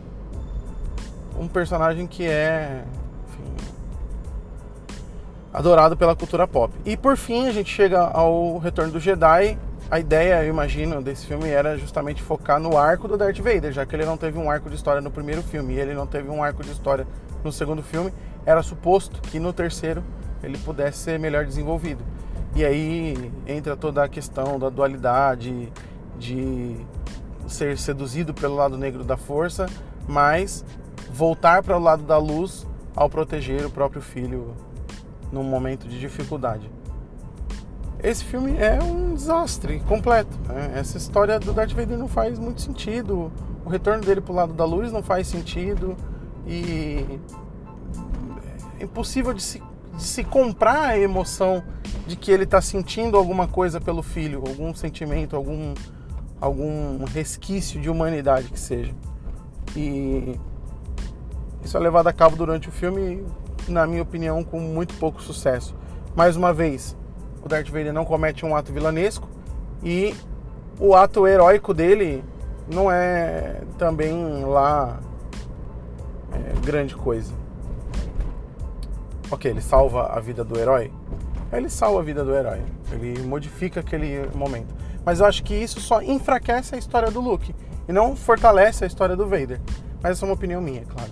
um 1.38 1.49
personagem 1.49 2.07
que 2.07 2.26
é 2.26 2.85
enfim, 3.29 3.71
adorado 5.52 5.97
pela 5.97 6.14
cultura 6.14 6.47
pop. 6.47 6.73
E 6.85 6.97
por 6.97 7.17
fim, 7.17 7.47
a 7.47 7.52
gente 7.52 7.71
chega 7.73 8.00
ao 8.00 8.59
Retorno 8.59 8.93
do 8.93 9.00
Jedi, 9.00 9.59
a 9.93 10.01
ideia, 10.01 10.43
eu 10.43 10.49
imagino, 10.49 11.03
desse 11.03 11.27
filme 11.27 11.51
era 11.51 11.77
justamente 11.77 12.23
focar 12.23 12.59
no 12.59 12.79
arco 12.79 13.07
do 13.07 13.15
Darth 13.15 13.37
Vader, 13.41 13.71
já 13.73 13.85
que 13.85 13.95
ele 13.95 14.07
não 14.07 14.17
teve 14.17 14.39
um 14.39 14.51
arco 14.51 14.71
de 14.71 14.75
história 14.75 15.03
no 15.03 15.11
primeiro 15.11 15.43
filme 15.43 15.75
e 15.75 15.79
ele 15.79 15.93
não 15.93 16.07
teve 16.07 16.31
um 16.31 16.43
arco 16.43 16.65
de 16.65 16.71
história 16.71 17.07
no 17.45 17.53
segundo 17.53 17.83
filme, 17.83 18.11
era 18.47 18.63
suposto 18.63 19.21
que 19.21 19.39
no 19.39 19.53
terceiro 19.53 20.03
ele 20.43 20.57
pudesse 20.57 20.97
ser 20.97 21.19
melhor 21.19 21.45
desenvolvido. 21.45 22.03
E 22.57 22.65
aí 22.65 23.31
entra 23.47 23.77
toda 23.77 24.03
a 24.03 24.09
questão 24.09 24.59
da 24.59 24.71
dualidade, 24.71 25.71
de 26.19 26.75
ser 27.47 27.77
seduzido 27.77 28.33
pelo 28.33 28.57
lado 28.57 28.79
negro 28.79 29.05
da 29.05 29.19
força, 29.19 29.67
mas 30.09 30.65
voltar 31.13 31.63
para 31.63 31.77
o 31.77 31.81
lado 31.81 32.03
da 32.03 32.17
luz 32.17 32.67
ao 32.97 33.11
proteger 33.11 33.67
o 33.67 33.71
próprio 33.71 34.01
filho 34.01 34.57
num 35.31 35.43
momento 35.43 35.87
de 35.87 36.01
dificuldade. 36.01 36.71
Esse 38.03 38.25
filme 38.25 38.57
é 38.57 38.83
um 38.83 39.15
desastre 39.15 39.81
completo. 39.81 40.37
Né? 40.49 40.73
Essa 40.77 40.99
história 40.99 41.39
do 41.39 41.53
Darth 41.53 41.73
Vader 41.73 41.99
não 41.99 42.09
faz 42.09 42.39
muito 42.39 42.61
sentido. 42.61 43.33
O 43.65 43.69
retorno 43.69 44.05
dele 44.05 44.21
para 44.21 44.33
o 44.33 44.35
lado 44.35 44.53
da 44.53 44.65
luz 44.65 44.93
não 44.93 45.03
faz 45.03 45.29
sentido. 45.29 45.97
E 46.47 47.21
é 48.81 48.85
impossível 48.85 49.33
de 49.33 49.43
se, 49.43 49.63
de 49.95 50.03
se 50.03 50.25
comprar 50.25 50.91
a 50.91 50.99
emoção 50.99 51.63
de 52.07 52.17
que 52.17 52.33
ele 52.33 52.45
está 52.45 52.61
sentindo 52.61 53.17
alguma 53.17 53.47
coisa 53.47 53.81
pelo 53.81 54.03
filho, 54.03 54.43
algum 54.47 54.75
sentimento, 54.75 55.37
algum, 55.37 55.75
algum 56.41 57.05
resquício 57.05 57.81
de 57.81 57.89
humanidade 57.89 58.49
que 58.49 58.59
seja. 58.59 58.93
E 59.77 60.39
isso 61.65 61.77
é 61.77 61.81
levado 61.81 62.09
a 62.09 62.13
cabo 62.13 62.35
durante 62.35 62.69
o 62.69 62.73
filme, 62.73 63.25
na 63.69 63.87
minha 63.87 64.03
opinião, 64.03 64.43
com 64.43 64.59
muito 64.59 64.95
pouco 64.95 65.23
sucesso. 65.23 65.75
Mais 66.15 66.37
uma 66.37 66.53
vez, 66.53 66.97
o 67.45 67.49
Darth 67.49 67.69
Vader 67.69 67.93
não 67.93 68.05
comete 68.05 68.45
um 68.47 68.55
ato 68.55 68.73
vilanesco 68.73 69.29
e 69.83 70.15
o 70.79 70.95
ato 70.95 71.27
heróico 71.27 71.75
dele 71.75 72.25
não 72.73 72.91
é 72.91 73.63
também 73.79 74.45
lá 74.45 75.01
é, 76.33 76.61
grande 76.65 76.95
coisa. 76.95 77.33
Ok, 79.31 79.51
ele 79.51 79.61
salva 79.61 80.07
a 80.07 80.21
vida 80.21 80.45
do 80.45 80.59
herói? 80.59 80.93
Ele 81.53 81.69
salva 81.69 82.01
a 82.01 82.03
vida 82.03 82.25
do 82.25 82.35
herói. 82.35 82.63
Ele 82.91 83.23
modifica 83.23 83.81
aquele 83.81 84.29
momento. 84.35 84.75
Mas 85.05 85.21
eu 85.21 85.27
acho 85.27 85.43
que 85.43 85.55
isso 85.55 85.81
só 85.81 86.01
enfraquece 86.01 86.75
a 86.75 86.79
história 86.79 87.11
do 87.11 87.21
Luke 87.21 87.55
e 87.89 87.93
não 87.93 88.15
fortalece 88.15 88.85
a 88.85 88.87
história 88.87 89.17
do 89.17 89.27
Vader. 89.27 89.61
Mas 90.03 90.13
essa 90.13 90.25
é 90.25 90.29
uma 90.29 90.35
opinião 90.35 90.61
minha, 90.61 90.85
claro. 90.85 91.11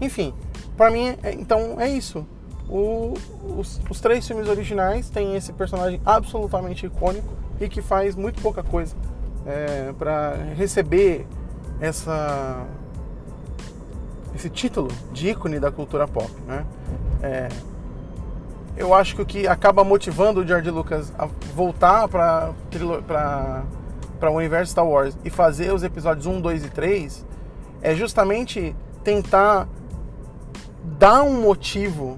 Enfim, 0.00 0.32
para 0.76 0.90
mim, 0.90 1.16
é, 1.22 1.32
então 1.32 1.80
é 1.80 1.88
isso. 1.88 2.26
O, 2.68 3.14
os, 3.56 3.80
os, 3.88 4.00
três 4.00 4.26
filmes 4.26 4.46
originais 4.46 5.08
têm 5.08 5.34
esse 5.34 5.52
personagem 5.54 6.00
absolutamente 6.04 6.84
icônico 6.84 7.32
e 7.58 7.68
que 7.68 7.80
faz 7.80 8.14
muito 8.14 8.42
pouca 8.42 8.62
coisa 8.62 8.94
é, 9.46 9.92
para 9.98 10.34
receber 10.54 11.26
essa 11.80 12.66
esse 14.34 14.50
título 14.50 14.88
de 15.12 15.30
ícone 15.30 15.58
da 15.58 15.70
cultura 15.70 16.06
pop, 16.06 16.30
né? 16.46 16.64
É, 17.22 17.48
eu 18.76 18.94
acho 18.94 19.16
que 19.16 19.22
o 19.22 19.26
que 19.26 19.48
acaba 19.48 19.82
motivando 19.82 20.40
o 20.40 20.46
George 20.46 20.70
Lucas 20.70 21.12
a 21.18 21.26
voltar 21.54 22.06
para 22.06 22.54
o 24.22 24.30
universo 24.30 24.70
Star 24.70 24.86
Wars 24.86 25.18
e 25.24 25.30
fazer 25.30 25.72
os 25.72 25.82
episódios 25.82 26.26
1, 26.26 26.40
2 26.40 26.64
e 26.64 26.68
3 26.70 27.26
é 27.82 27.94
justamente 27.94 28.76
tentar 29.02 29.66
dar 30.98 31.22
um 31.24 31.40
motivo 31.40 32.16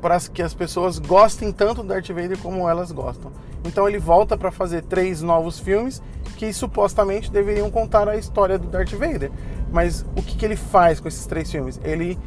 para 0.00 0.18
que 0.20 0.42
as 0.42 0.54
pessoas 0.54 0.98
gostem 0.98 1.52
tanto 1.52 1.82
do 1.82 1.88
Darth 1.88 2.08
Vader 2.08 2.38
como 2.38 2.68
elas 2.68 2.92
gostam. 2.92 3.32
Então 3.64 3.88
ele 3.88 3.98
volta 3.98 4.36
para 4.36 4.50
fazer 4.50 4.82
três 4.82 5.22
novos 5.22 5.58
filmes 5.58 6.02
que 6.36 6.52
supostamente 6.52 7.30
deveriam 7.30 7.70
contar 7.70 8.08
a 8.08 8.16
história 8.16 8.58
do 8.58 8.68
Darth 8.68 8.92
Vader. 8.92 9.30
Mas 9.72 10.04
o 10.16 10.22
que, 10.22 10.36
que 10.36 10.44
ele 10.44 10.56
faz 10.56 11.00
com 11.00 11.08
esses 11.08 11.26
três 11.26 11.50
filmes? 11.50 11.80
Ele 11.82 12.18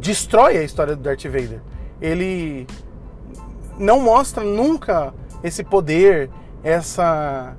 destrói 0.00 0.56
a 0.56 0.62
história 0.62 0.94
do 0.96 1.02
Darth 1.02 1.24
Vader. 1.24 1.60
Ele 2.00 2.66
não 3.78 4.00
mostra 4.00 4.42
nunca 4.42 5.12
esse 5.42 5.62
poder, 5.62 6.30
essa 6.62 7.54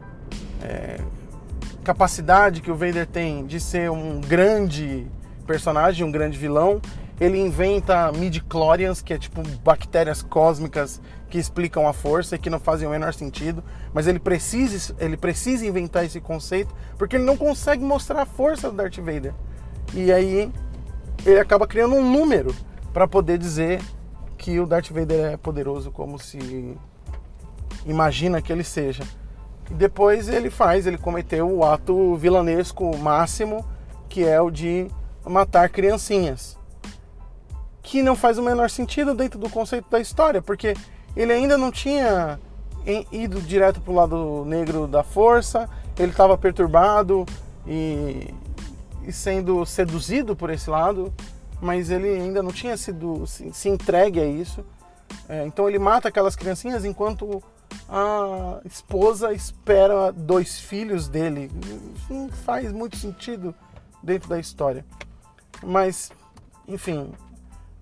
é, 0.64 1.00
capacidade 1.84 2.62
que 2.62 2.72
o 2.72 2.76
Vader 2.76 3.06
tem 3.06 3.46
de 3.46 3.60
ser 3.60 3.92
um 3.92 4.20
grande 4.20 5.08
personagem, 5.46 6.06
um 6.06 6.12
grande 6.12 6.38
vilão 6.38 6.82
ele 7.20 7.40
inventa 7.40 8.12
midi-chlorians, 8.12 9.02
que 9.02 9.14
é 9.14 9.18
tipo 9.18 9.42
bactérias 9.64 10.22
cósmicas 10.22 11.02
que 11.30 11.38
explicam 11.38 11.88
a 11.88 11.94
força 11.94 12.36
e 12.36 12.40
que 12.40 12.50
não 12.50 12.60
fazem 12.60 12.88
o 12.88 12.92
menor 12.92 13.14
sentido, 13.14 13.64
mas 13.94 14.08
ele 14.08 14.20
precisa, 14.20 14.96
ele 15.00 15.18
precisa 15.18 15.66
inventar 15.66 16.06
esse 16.06 16.22
conceito 16.22 16.74
porque 16.98 17.16
ele 17.16 17.26
não 17.26 17.36
consegue 17.36 17.84
mostrar 17.84 18.22
a 18.22 18.26
força 18.26 18.70
do 18.70 18.78
Darth 18.78 18.98
Vader. 18.98 19.34
E 19.94 20.12
aí 20.12 20.52
ele 21.26 21.40
acaba 21.40 21.68
criando 21.68 21.96
um 21.96 22.12
número 22.12 22.56
para 22.94 23.08
poder 23.08 23.38
dizer 23.38 23.82
que 24.38 24.60
o 24.60 24.68
Darth 24.68 24.92
Vader 24.92 25.34
é 25.34 25.38
poderoso 25.38 25.92
como 25.92 26.20
se 26.20 26.78
imagina 27.86 28.42
que 28.42 28.54
ele 28.54 28.64
seja. 28.64 29.04
E 29.72 29.74
depois 29.74 30.30
ele 30.30 30.52
faz, 30.52 30.86
ele 30.86 31.00
cometeu 31.00 31.50
o 31.52 31.66
ato 31.66 32.16
vilanesco 32.16 32.96
máximo, 32.96 33.66
que 34.08 34.24
é 34.24 34.40
o 34.40 34.52
de 34.52 34.88
matar 35.26 35.68
criancinhas 35.70 36.57
que 37.88 38.04
não 38.04 38.18
faz 38.18 38.38
o 38.38 38.44
menor 38.44 38.70
sentido 38.70 39.16
dentro 39.16 39.40
do 39.40 39.50
conceito 39.50 39.90
da 39.90 39.98
história, 39.98 40.42
porque 40.42 40.76
ele 41.16 41.32
ainda 41.32 41.58
não 41.58 41.72
tinha 41.72 42.38
ido 43.10 43.42
direto 43.42 43.80
para 43.80 43.92
o 43.92 43.96
lado 43.96 44.46
negro 44.46 44.88
da 44.88 45.04
força, 45.04 45.70
ele 45.98 46.12
estava 46.12 46.38
perturbado 46.38 47.26
e, 47.66 48.34
e, 49.04 49.12
sendo 49.14 49.66
seduzido 49.66 50.36
por 50.36 50.50
esse 50.50 50.70
lado, 50.70 51.14
mas 51.62 51.90
ele 51.90 52.10
ainda 52.10 52.44
não 52.44 52.52
tinha 52.52 52.76
sido 52.76 53.26
se, 53.26 53.54
se 53.54 53.70
entregue 53.70 54.20
a 54.20 54.26
isso. 54.26 54.66
É, 55.30 55.46
então 55.46 55.68
ele 55.70 55.80
mata 55.80 56.10
aquelas 56.10 56.36
criancinhas 56.36 56.84
enquanto 56.84 57.42
a 57.88 58.60
esposa 58.66 59.32
espera 59.32 60.12
dois 60.12 60.60
filhos 60.60 61.08
dele. 61.08 61.50
Não 62.10 62.28
faz 62.30 62.70
muito 62.74 62.98
sentido 62.98 63.56
dentro 64.04 64.28
da 64.28 64.38
história. 64.38 64.86
Mas, 65.64 66.12
enfim, 66.68 67.12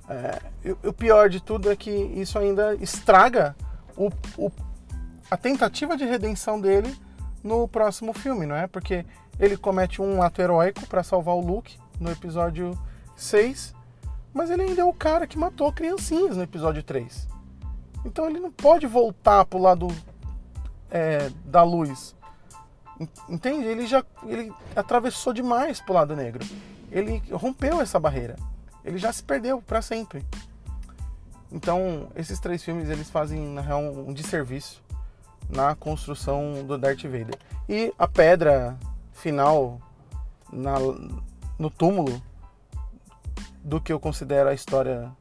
é, 0.07 0.39
o 0.83 0.93
pior 0.93 1.29
de 1.29 1.41
tudo 1.41 1.71
é 1.71 1.75
que 1.75 1.89
isso 1.89 2.37
ainda 2.37 2.75
estraga 2.75 3.55
o, 3.97 4.11
o, 4.37 4.51
a 5.29 5.37
tentativa 5.37 5.97
de 5.97 6.05
redenção 6.05 6.61
dele 6.61 6.95
no 7.43 7.67
próximo 7.67 8.13
filme, 8.13 8.45
não 8.45 8.55
é? 8.55 8.67
Porque 8.67 9.05
ele 9.39 9.57
comete 9.57 10.01
um 10.01 10.21
ato 10.21 10.41
heróico 10.41 10.85
para 10.87 11.03
salvar 11.03 11.35
o 11.35 11.41
Luke 11.41 11.77
no 11.99 12.11
episódio 12.11 12.77
6, 13.15 13.73
mas 14.33 14.49
ele 14.49 14.63
ainda 14.63 14.81
é 14.81 14.85
o 14.85 14.93
cara 14.93 15.25
que 15.25 15.37
matou 15.37 15.71
criancinhas 15.71 16.37
no 16.37 16.43
episódio 16.43 16.83
3. 16.83 17.27
Então 18.05 18.29
ele 18.29 18.39
não 18.39 18.51
pode 18.51 18.85
voltar 18.85 19.45
pro 19.45 19.59
lado 19.59 19.87
é, 20.91 21.31
da 21.45 21.63
luz. 21.63 22.15
Entende? 23.27 23.65
Ele 23.65 23.87
já 23.87 24.03
ele 24.23 24.53
atravessou 24.75 25.33
demais 25.33 25.81
pro 25.81 25.95
lado 25.95 26.15
negro. 26.15 26.45
Ele 26.91 27.21
rompeu 27.31 27.81
essa 27.81 27.99
barreira 27.99 28.35
ele 28.85 28.97
já 28.97 29.11
se 29.11 29.23
perdeu 29.23 29.61
para 29.61 29.81
sempre. 29.81 30.23
Então, 31.51 32.09
esses 32.15 32.39
três 32.39 32.63
filmes 32.63 32.89
eles 32.89 33.09
fazem 33.09 33.39
na 33.39 33.61
real 33.61 33.81
um 33.81 34.13
desserviço 34.13 34.83
na 35.49 35.75
construção 35.75 36.63
do 36.65 36.77
Darth 36.77 37.03
Vader. 37.03 37.37
E 37.67 37.93
a 37.97 38.07
pedra 38.07 38.77
final 39.13 39.79
na, 40.51 40.75
no 41.57 41.69
túmulo 41.69 42.21
do 43.63 43.81
que 43.81 43.91
eu 43.91 43.99
considero 43.99 44.49
a 44.49 44.53
história 44.53 45.11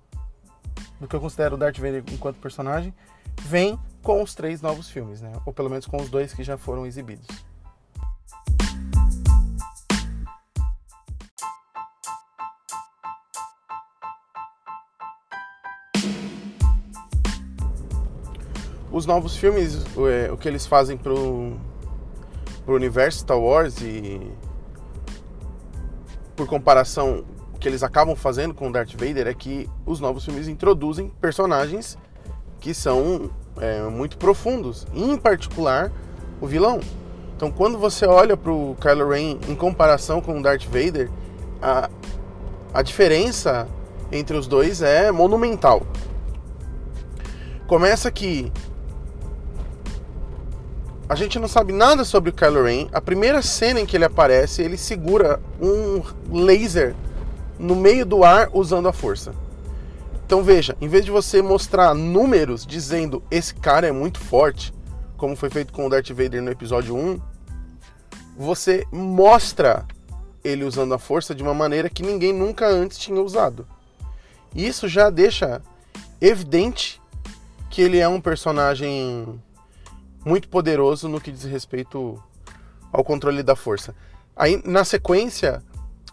do 1.00 1.08
que 1.08 1.16
eu 1.16 1.20
considero 1.20 1.54
o 1.54 1.58
Darth 1.58 1.78
Vader 1.78 2.04
enquanto 2.12 2.36
personagem 2.36 2.94
vem 3.40 3.78
com 4.02 4.22
os 4.22 4.34
três 4.34 4.60
novos 4.60 4.88
filmes, 4.90 5.20
né? 5.20 5.32
Ou 5.46 5.52
pelo 5.52 5.70
menos 5.70 5.86
com 5.86 5.96
os 5.96 6.10
dois 6.10 6.34
que 6.34 6.44
já 6.44 6.58
foram 6.58 6.86
exibidos. 6.86 7.26
Os 18.94 19.06
novos 19.06 19.36
filmes, 19.36 19.84
é, 20.08 20.30
o 20.30 20.36
que 20.36 20.46
eles 20.46 20.66
fazem 20.66 20.96
pro, 20.96 21.56
pro 22.64 22.76
universo 22.76 23.18
Star 23.18 23.36
Wars 23.36 23.82
e 23.82 24.20
por 26.36 26.46
comparação 26.46 27.24
o 27.52 27.58
que 27.58 27.68
eles 27.68 27.82
acabam 27.82 28.14
fazendo 28.14 28.54
com 28.54 28.70
Darth 28.70 28.92
Vader 28.92 29.26
é 29.26 29.34
que 29.34 29.68
os 29.84 29.98
novos 29.98 30.24
filmes 30.24 30.46
introduzem 30.46 31.08
personagens 31.20 31.98
que 32.60 32.72
são 32.72 33.30
é, 33.60 33.82
muito 33.82 34.16
profundos, 34.16 34.86
em 34.94 35.16
particular 35.16 35.90
o 36.40 36.46
vilão. 36.46 36.78
Então, 37.36 37.50
quando 37.50 37.76
você 37.76 38.06
olha 38.06 38.36
para 38.36 38.52
o 38.52 38.76
Kylo 38.80 39.08
Ren 39.08 39.38
em 39.48 39.56
comparação 39.56 40.20
com 40.20 40.38
o 40.38 40.42
Darth 40.42 40.66
Vader, 40.66 41.10
a, 41.60 41.90
a 42.72 42.80
diferença 42.80 43.66
entre 44.12 44.36
os 44.36 44.46
dois 44.46 44.82
é 44.82 45.10
monumental. 45.10 45.82
Começa 47.66 48.08
que 48.12 48.52
a 51.14 51.16
gente 51.16 51.38
não 51.38 51.46
sabe 51.46 51.72
nada 51.72 52.04
sobre 52.04 52.30
o 52.30 52.32
Kylo 52.32 52.64
Ren. 52.64 52.88
A 52.92 53.00
primeira 53.00 53.40
cena 53.40 53.78
em 53.78 53.86
que 53.86 53.96
ele 53.96 54.04
aparece, 54.04 54.62
ele 54.62 54.76
segura 54.76 55.40
um 55.62 56.02
laser 56.28 56.92
no 57.56 57.76
meio 57.76 58.04
do 58.04 58.24
ar 58.24 58.50
usando 58.52 58.88
a 58.88 58.92
força. 58.92 59.32
Então 60.26 60.42
veja, 60.42 60.76
em 60.80 60.88
vez 60.88 61.04
de 61.04 61.12
você 61.12 61.40
mostrar 61.40 61.94
números 61.94 62.66
dizendo 62.66 63.22
esse 63.30 63.54
cara 63.54 63.86
é 63.86 63.92
muito 63.92 64.18
forte, 64.18 64.74
como 65.16 65.36
foi 65.36 65.48
feito 65.50 65.72
com 65.72 65.86
o 65.86 65.88
Darth 65.88 66.08
Vader 66.08 66.42
no 66.42 66.50
episódio 66.50 66.96
1, 66.96 67.20
você 68.36 68.84
mostra 68.90 69.86
ele 70.42 70.64
usando 70.64 70.94
a 70.94 70.98
força 70.98 71.32
de 71.32 71.44
uma 71.44 71.54
maneira 71.54 71.88
que 71.88 72.02
ninguém 72.02 72.32
nunca 72.32 72.66
antes 72.66 72.98
tinha 72.98 73.22
usado. 73.22 73.64
Isso 74.52 74.88
já 74.88 75.10
deixa 75.10 75.62
evidente 76.20 77.00
que 77.70 77.82
ele 77.82 77.98
é 77.98 78.08
um 78.08 78.20
personagem 78.20 79.40
muito 80.24 80.48
poderoso 80.48 81.08
no 81.08 81.20
que 81.20 81.30
diz 81.30 81.44
respeito 81.44 82.22
ao 82.92 83.04
controle 83.04 83.42
da 83.42 83.54
força. 83.56 83.94
Aí, 84.36 84.60
na 84.64 84.84
sequência, 84.84 85.62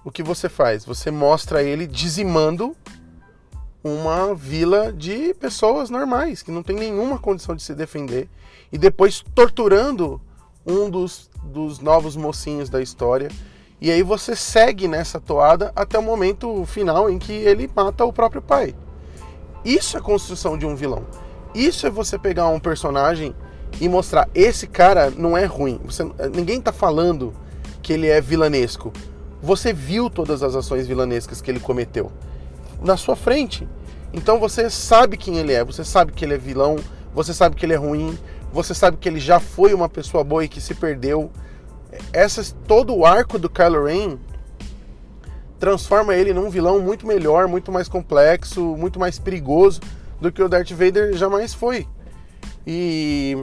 o 0.03 0.11
que 0.11 0.23
você 0.23 0.49
faz? 0.49 0.85
Você 0.85 1.11
mostra 1.11 1.63
ele 1.63 1.87
dizimando 1.87 2.75
uma 3.83 4.35
vila 4.35 4.91
de 4.91 5.33
pessoas 5.35 5.89
normais, 5.89 6.43
que 6.43 6.51
não 6.51 6.61
tem 6.61 6.75
nenhuma 6.75 7.17
condição 7.17 7.55
de 7.55 7.63
se 7.63 7.73
defender, 7.73 8.29
e 8.71 8.77
depois 8.77 9.23
torturando 9.33 10.21
um 10.65 10.89
dos, 10.89 11.29
dos 11.43 11.79
novos 11.79 12.15
mocinhos 12.15 12.69
da 12.69 12.81
história. 12.81 13.29
E 13.79 13.89
aí 13.89 14.03
você 14.03 14.35
segue 14.35 14.87
nessa 14.87 15.19
toada 15.19 15.71
até 15.75 15.97
o 15.97 16.03
momento 16.03 16.63
final 16.65 17.09
em 17.09 17.17
que 17.17 17.33
ele 17.33 17.69
mata 17.75 18.05
o 18.05 18.13
próprio 18.13 18.41
pai. 18.41 18.75
Isso 19.65 19.97
é 19.97 20.01
construção 20.01 20.57
de 20.57 20.65
um 20.65 20.75
vilão. 20.75 21.05
Isso 21.53 21.87
é 21.87 21.89
você 21.89 22.17
pegar 22.17 22.47
um 22.47 22.59
personagem 22.59 23.35
e 23.79 23.87
mostrar 23.87 24.29
esse 24.35 24.67
cara 24.67 25.09
não 25.09 25.37
é 25.37 25.45
ruim. 25.45 25.79
Você, 25.85 26.03
ninguém 26.35 26.59
está 26.59 26.71
falando 26.71 27.33
que 27.81 27.93
ele 27.93 28.07
é 28.07 28.21
vilanesco. 28.21 28.91
Você 29.41 29.73
viu 29.73 30.09
todas 30.09 30.43
as 30.43 30.55
ações 30.55 30.85
vilanescas 30.87 31.41
que 31.41 31.49
ele 31.49 31.59
cometeu 31.59 32.11
na 32.81 32.97
sua 32.97 33.15
frente. 33.15 33.67
Então 34.13 34.39
você 34.39 34.69
sabe 34.69 35.17
quem 35.17 35.37
ele 35.37 35.53
é, 35.53 35.63
você 35.63 35.83
sabe 35.83 36.11
que 36.11 36.25
ele 36.25 36.33
é 36.33 36.37
vilão, 36.37 36.75
você 37.13 37.33
sabe 37.33 37.55
que 37.55 37.65
ele 37.65 37.73
é 37.73 37.77
ruim, 37.77 38.17
você 38.51 38.73
sabe 38.73 38.97
que 38.97 39.07
ele 39.07 39.19
já 39.19 39.39
foi 39.39 39.73
uma 39.73 39.87
pessoa 39.87 40.23
boa 40.23 40.43
e 40.43 40.49
que 40.49 40.59
se 40.59 40.75
perdeu. 40.75 41.31
Essa, 42.11 42.43
todo 42.67 42.95
o 42.95 43.05
arco 43.05 43.39
do 43.39 43.49
Kylo 43.49 43.85
Ren 43.85 44.17
transforma 45.59 46.15
ele 46.15 46.33
num 46.33 46.49
vilão 46.49 46.79
muito 46.79 47.05
melhor, 47.07 47.47
muito 47.47 47.71
mais 47.71 47.87
complexo, 47.87 48.61
muito 48.75 48.99
mais 48.99 49.17
perigoso 49.19 49.79
do 50.19 50.31
que 50.31 50.41
o 50.41 50.49
Darth 50.49 50.71
Vader 50.71 51.13
jamais 51.15 51.53
foi. 51.53 51.87
E, 52.65 53.37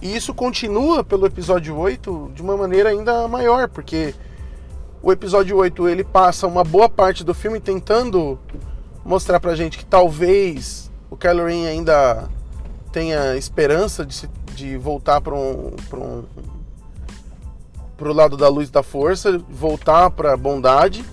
e 0.00 0.16
isso 0.16 0.34
continua 0.34 1.04
pelo 1.04 1.26
episódio 1.26 1.76
8 1.76 2.32
de 2.34 2.42
uma 2.42 2.56
maneira 2.56 2.90
ainda 2.90 3.26
maior, 3.28 3.68
porque 3.68 4.14
o 5.02 5.10
episódio 5.10 5.56
8 5.56 5.88
ele 5.88 6.04
passa 6.04 6.46
uma 6.46 6.64
boa 6.64 6.88
parte 6.88 7.24
do 7.24 7.34
filme 7.34 7.60
tentando 7.60 8.38
mostrar 9.04 9.40
pra 9.40 9.54
gente 9.54 9.78
que 9.78 9.84
talvez 9.84 10.90
o 11.10 11.16
Kylo 11.16 11.44
ainda 11.44 12.28
tenha 12.92 13.36
esperança 13.36 14.04
de, 14.04 14.14
se, 14.14 14.28
de 14.54 14.76
voltar 14.76 15.20
para 15.20 15.34
um, 15.34 15.70
pra 15.88 15.98
um 15.98 16.24
pro 17.96 18.14
lado 18.14 18.34
da 18.34 18.48
luz 18.48 18.70
da 18.70 18.82
força, 18.82 19.38
voltar 19.50 20.10
para 20.10 20.34
bondade, 20.34 21.04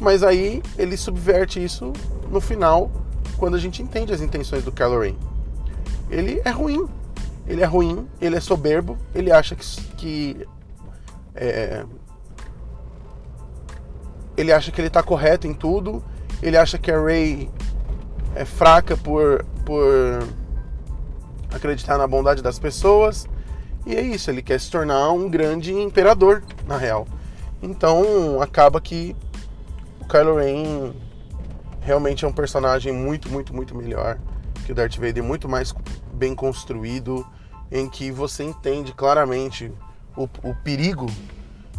mas 0.00 0.24
aí 0.24 0.60
ele 0.76 0.96
subverte 0.96 1.62
isso 1.62 1.92
no 2.28 2.40
final 2.40 2.90
quando 3.36 3.54
a 3.54 3.58
gente 3.58 3.80
entende 3.80 4.12
as 4.12 4.20
intenções 4.20 4.64
do 4.64 4.72
Kylo 4.72 4.98
Ren. 5.00 5.14
Ele 6.14 6.40
é 6.44 6.50
ruim, 6.50 6.88
ele 7.44 7.60
é 7.60 7.64
ruim, 7.64 8.08
ele 8.20 8.36
é 8.36 8.40
soberbo, 8.40 8.96
ele 9.12 9.32
acha 9.32 9.56
que, 9.56 9.66
que 9.96 10.48
é, 11.34 11.84
ele 14.36 14.52
acha 14.52 14.70
que 14.70 14.80
ele 14.80 14.86
está 14.86 15.02
correto 15.02 15.48
em 15.48 15.52
tudo, 15.52 16.04
ele 16.40 16.56
acha 16.56 16.78
que 16.78 16.88
a 16.92 17.02
Rey 17.02 17.50
é 18.36 18.44
fraca 18.44 18.96
por, 18.96 19.44
por 19.66 20.22
acreditar 21.52 21.98
na 21.98 22.06
bondade 22.06 22.40
das 22.40 22.60
pessoas. 22.60 23.26
E 23.84 23.96
é 23.96 24.00
isso, 24.00 24.30
ele 24.30 24.40
quer 24.40 24.60
se 24.60 24.70
tornar 24.70 25.10
um 25.10 25.28
grande 25.28 25.74
imperador, 25.74 26.44
na 26.64 26.76
real. 26.76 27.08
Então 27.60 28.40
acaba 28.40 28.80
que 28.80 29.16
o 30.00 30.06
Kylo 30.06 30.36
Ren 30.36 30.92
realmente 31.80 32.24
é 32.24 32.28
um 32.28 32.32
personagem 32.32 32.92
muito, 32.92 33.28
muito, 33.28 33.52
muito 33.52 33.74
melhor 33.74 34.16
que 34.64 34.72
o 34.72 34.74
Darth 34.74 34.96
Vader, 34.96 35.22
muito 35.22 35.48
mais 35.48 35.74
bem 36.12 36.34
construído, 36.34 37.26
em 37.70 37.88
que 37.88 38.10
você 38.10 38.44
entende 38.44 38.92
claramente 38.92 39.72
o, 40.16 40.24
o 40.42 40.54
perigo 40.62 41.06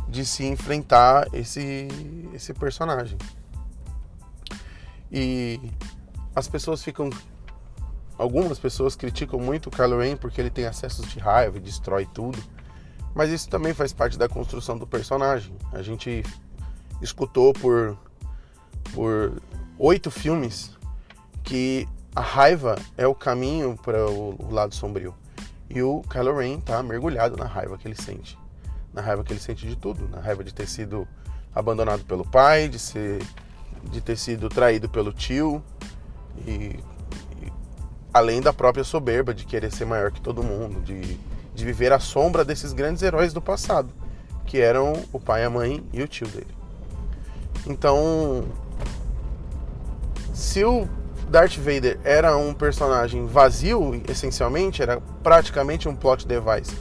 de 0.08 0.26
se 0.26 0.46
enfrentar 0.46 1.28
esse, 1.34 1.88
esse 2.34 2.54
personagem. 2.54 3.18
E 5.12 5.60
as 6.36 6.48
pessoas 6.48 6.84
ficam. 6.84 7.10
Algumas 8.18 8.58
pessoas 8.58 8.96
criticam 8.96 9.40
muito 9.40 9.68
o 9.68 9.72
Kylo 9.72 10.00
Ren 10.00 10.16
porque 10.16 10.40
ele 10.40 10.50
tem 10.50 10.66
acessos 10.66 11.08
de 11.10 11.20
raiva 11.20 11.58
e 11.58 11.60
destrói 11.60 12.06
tudo. 12.06 12.42
Mas 13.14 13.30
isso 13.30 13.50
também 13.50 13.74
faz 13.74 13.94
parte 13.94 14.18
da 14.18 14.28
construção 14.28 14.78
do 14.78 14.88
personagem. 14.88 15.54
A 15.74 15.82
gente 15.82 16.24
escutou 17.02 17.54
por, 17.54 17.98
por 18.94 19.42
oito 19.78 20.12
filmes 20.12 20.72
que 21.44 21.88
a 22.16 22.22
raiva 22.22 22.78
é 22.98 23.06
o 23.06 23.14
caminho 23.14 23.78
para 23.84 24.10
o 24.10 24.50
lado 24.50 24.74
sombrio. 24.74 25.14
E 25.70 25.82
o 25.82 26.02
Kylo 26.10 26.38
Ren 26.38 26.60
tá 26.60 26.82
mergulhado 26.82 27.36
na 27.36 27.46
raiva 27.46 27.78
que 27.78 27.88
ele 27.88 27.96
sente. 27.96 28.38
Na 28.94 29.02
raiva 29.02 29.24
que 29.24 29.34
ele 29.34 29.40
sente 29.40 29.68
de 29.68 29.76
tudo. 29.76 30.08
Na 30.08 30.22
raiva 30.22 30.44
de 30.44 30.54
ter 30.54 30.68
sido 30.68 31.06
abandonado 31.54 32.06
pelo 32.06 32.26
pai, 32.26 32.70
de 32.70 32.80
ser 32.80 33.22
de 33.92 34.02
ter 34.02 34.18
sido 34.18 34.50
traído 34.50 34.90
pelo 34.90 35.14
tio 35.14 35.64
e, 36.48 36.52
e, 36.52 37.54
além 38.12 38.42
da 38.42 38.52
própria 38.52 38.84
soberba 38.84 39.34
de 39.34 39.46
querer 39.46 39.72
ser 39.72 39.86
maior 39.86 40.12
que 40.12 40.20
todo 40.20 40.42
mundo, 40.42 40.82
de, 40.82 41.20
de 41.54 41.66
viver 41.66 41.94
à 41.94 42.00
sombra 42.00 42.44
desses 42.44 42.74
grandes 42.74 43.04
heróis 43.04 43.32
do 43.32 43.42
passado, 43.42 43.90
que 44.46 44.60
eram 44.60 44.94
o 45.12 45.20
pai, 45.20 45.44
a 45.44 45.50
mãe 45.50 45.84
e 45.94 46.02
o 46.02 46.08
tio 46.08 46.28
dele. 46.28 46.48
Então, 47.68 48.46
se 50.34 50.64
o 50.64 50.88
Darth 51.30 51.58
Vader 51.58 52.00
era 52.04 52.38
um 52.38 52.54
personagem 52.54 53.26
vazio, 53.26 54.02
essencialmente, 54.08 54.82
era 54.82 55.02
praticamente 55.24 55.90
um 55.90 55.96
plot 55.96 56.28
device 56.28 56.76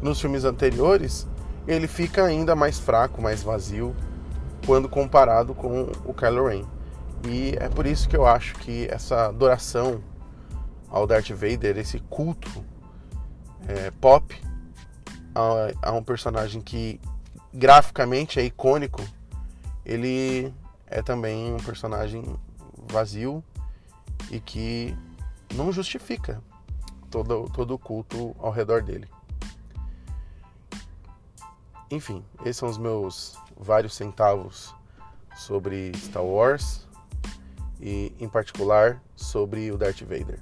nos 0.00 0.20
filmes 0.20 0.44
anteriores, 0.44 1.26
ele 1.66 1.86
fica 1.86 2.24
ainda 2.24 2.54
mais 2.54 2.78
fraco, 2.78 3.20
mais 3.20 3.42
vazio 3.42 3.94
quando 4.64 4.88
comparado 4.88 5.54
com 5.54 5.90
o 6.04 6.14
Kylo 6.14 6.46
Ren. 6.48 6.64
E 7.26 7.56
é 7.58 7.68
por 7.68 7.86
isso 7.86 8.08
que 8.08 8.16
eu 8.16 8.26
acho 8.26 8.54
que 8.56 8.86
essa 8.90 9.26
adoração 9.26 10.02
ao 10.88 11.06
Darth 11.06 11.30
Vader, 11.30 11.76
esse 11.76 11.98
culto 11.98 12.64
é, 13.66 13.90
pop 14.00 14.34
a, 15.34 15.88
a, 15.90 15.92
um 15.92 16.02
personagem 16.02 16.60
que 16.60 17.00
graficamente 17.52 18.40
é 18.40 18.44
icônico, 18.44 19.02
ele 19.84 20.52
é 20.86 21.02
também 21.02 21.52
um 21.52 21.58
personagem 21.58 22.24
vazio 22.90 23.42
e 24.30 24.40
que 24.40 24.96
não 25.54 25.72
justifica 25.72 26.42
todo, 27.10 27.48
todo 27.50 27.74
o 27.74 27.78
culto 27.78 28.34
ao 28.38 28.50
redor 28.50 28.82
dele. 28.82 29.08
Enfim, 31.90 32.22
esses 32.40 32.56
são 32.56 32.68
os 32.68 32.76
meus 32.76 33.38
vários 33.56 33.94
centavos 33.94 34.74
sobre 35.34 35.92
Star 35.96 36.24
Wars 36.24 36.86
e, 37.80 38.12
em 38.20 38.28
particular, 38.28 39.02
sobre 39.16 39.70
o 39.72 39.78
Darth 39.78 40.02
Vader. 40.02 40.40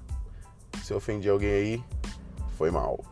Se 0.82 0.92
eu 0.92 0.96
ofendi 0.96 1.28
alguém 1.28 1.50
aí, 1.50 1.84
foi 2.56 2.70
mal. 2.70 3.04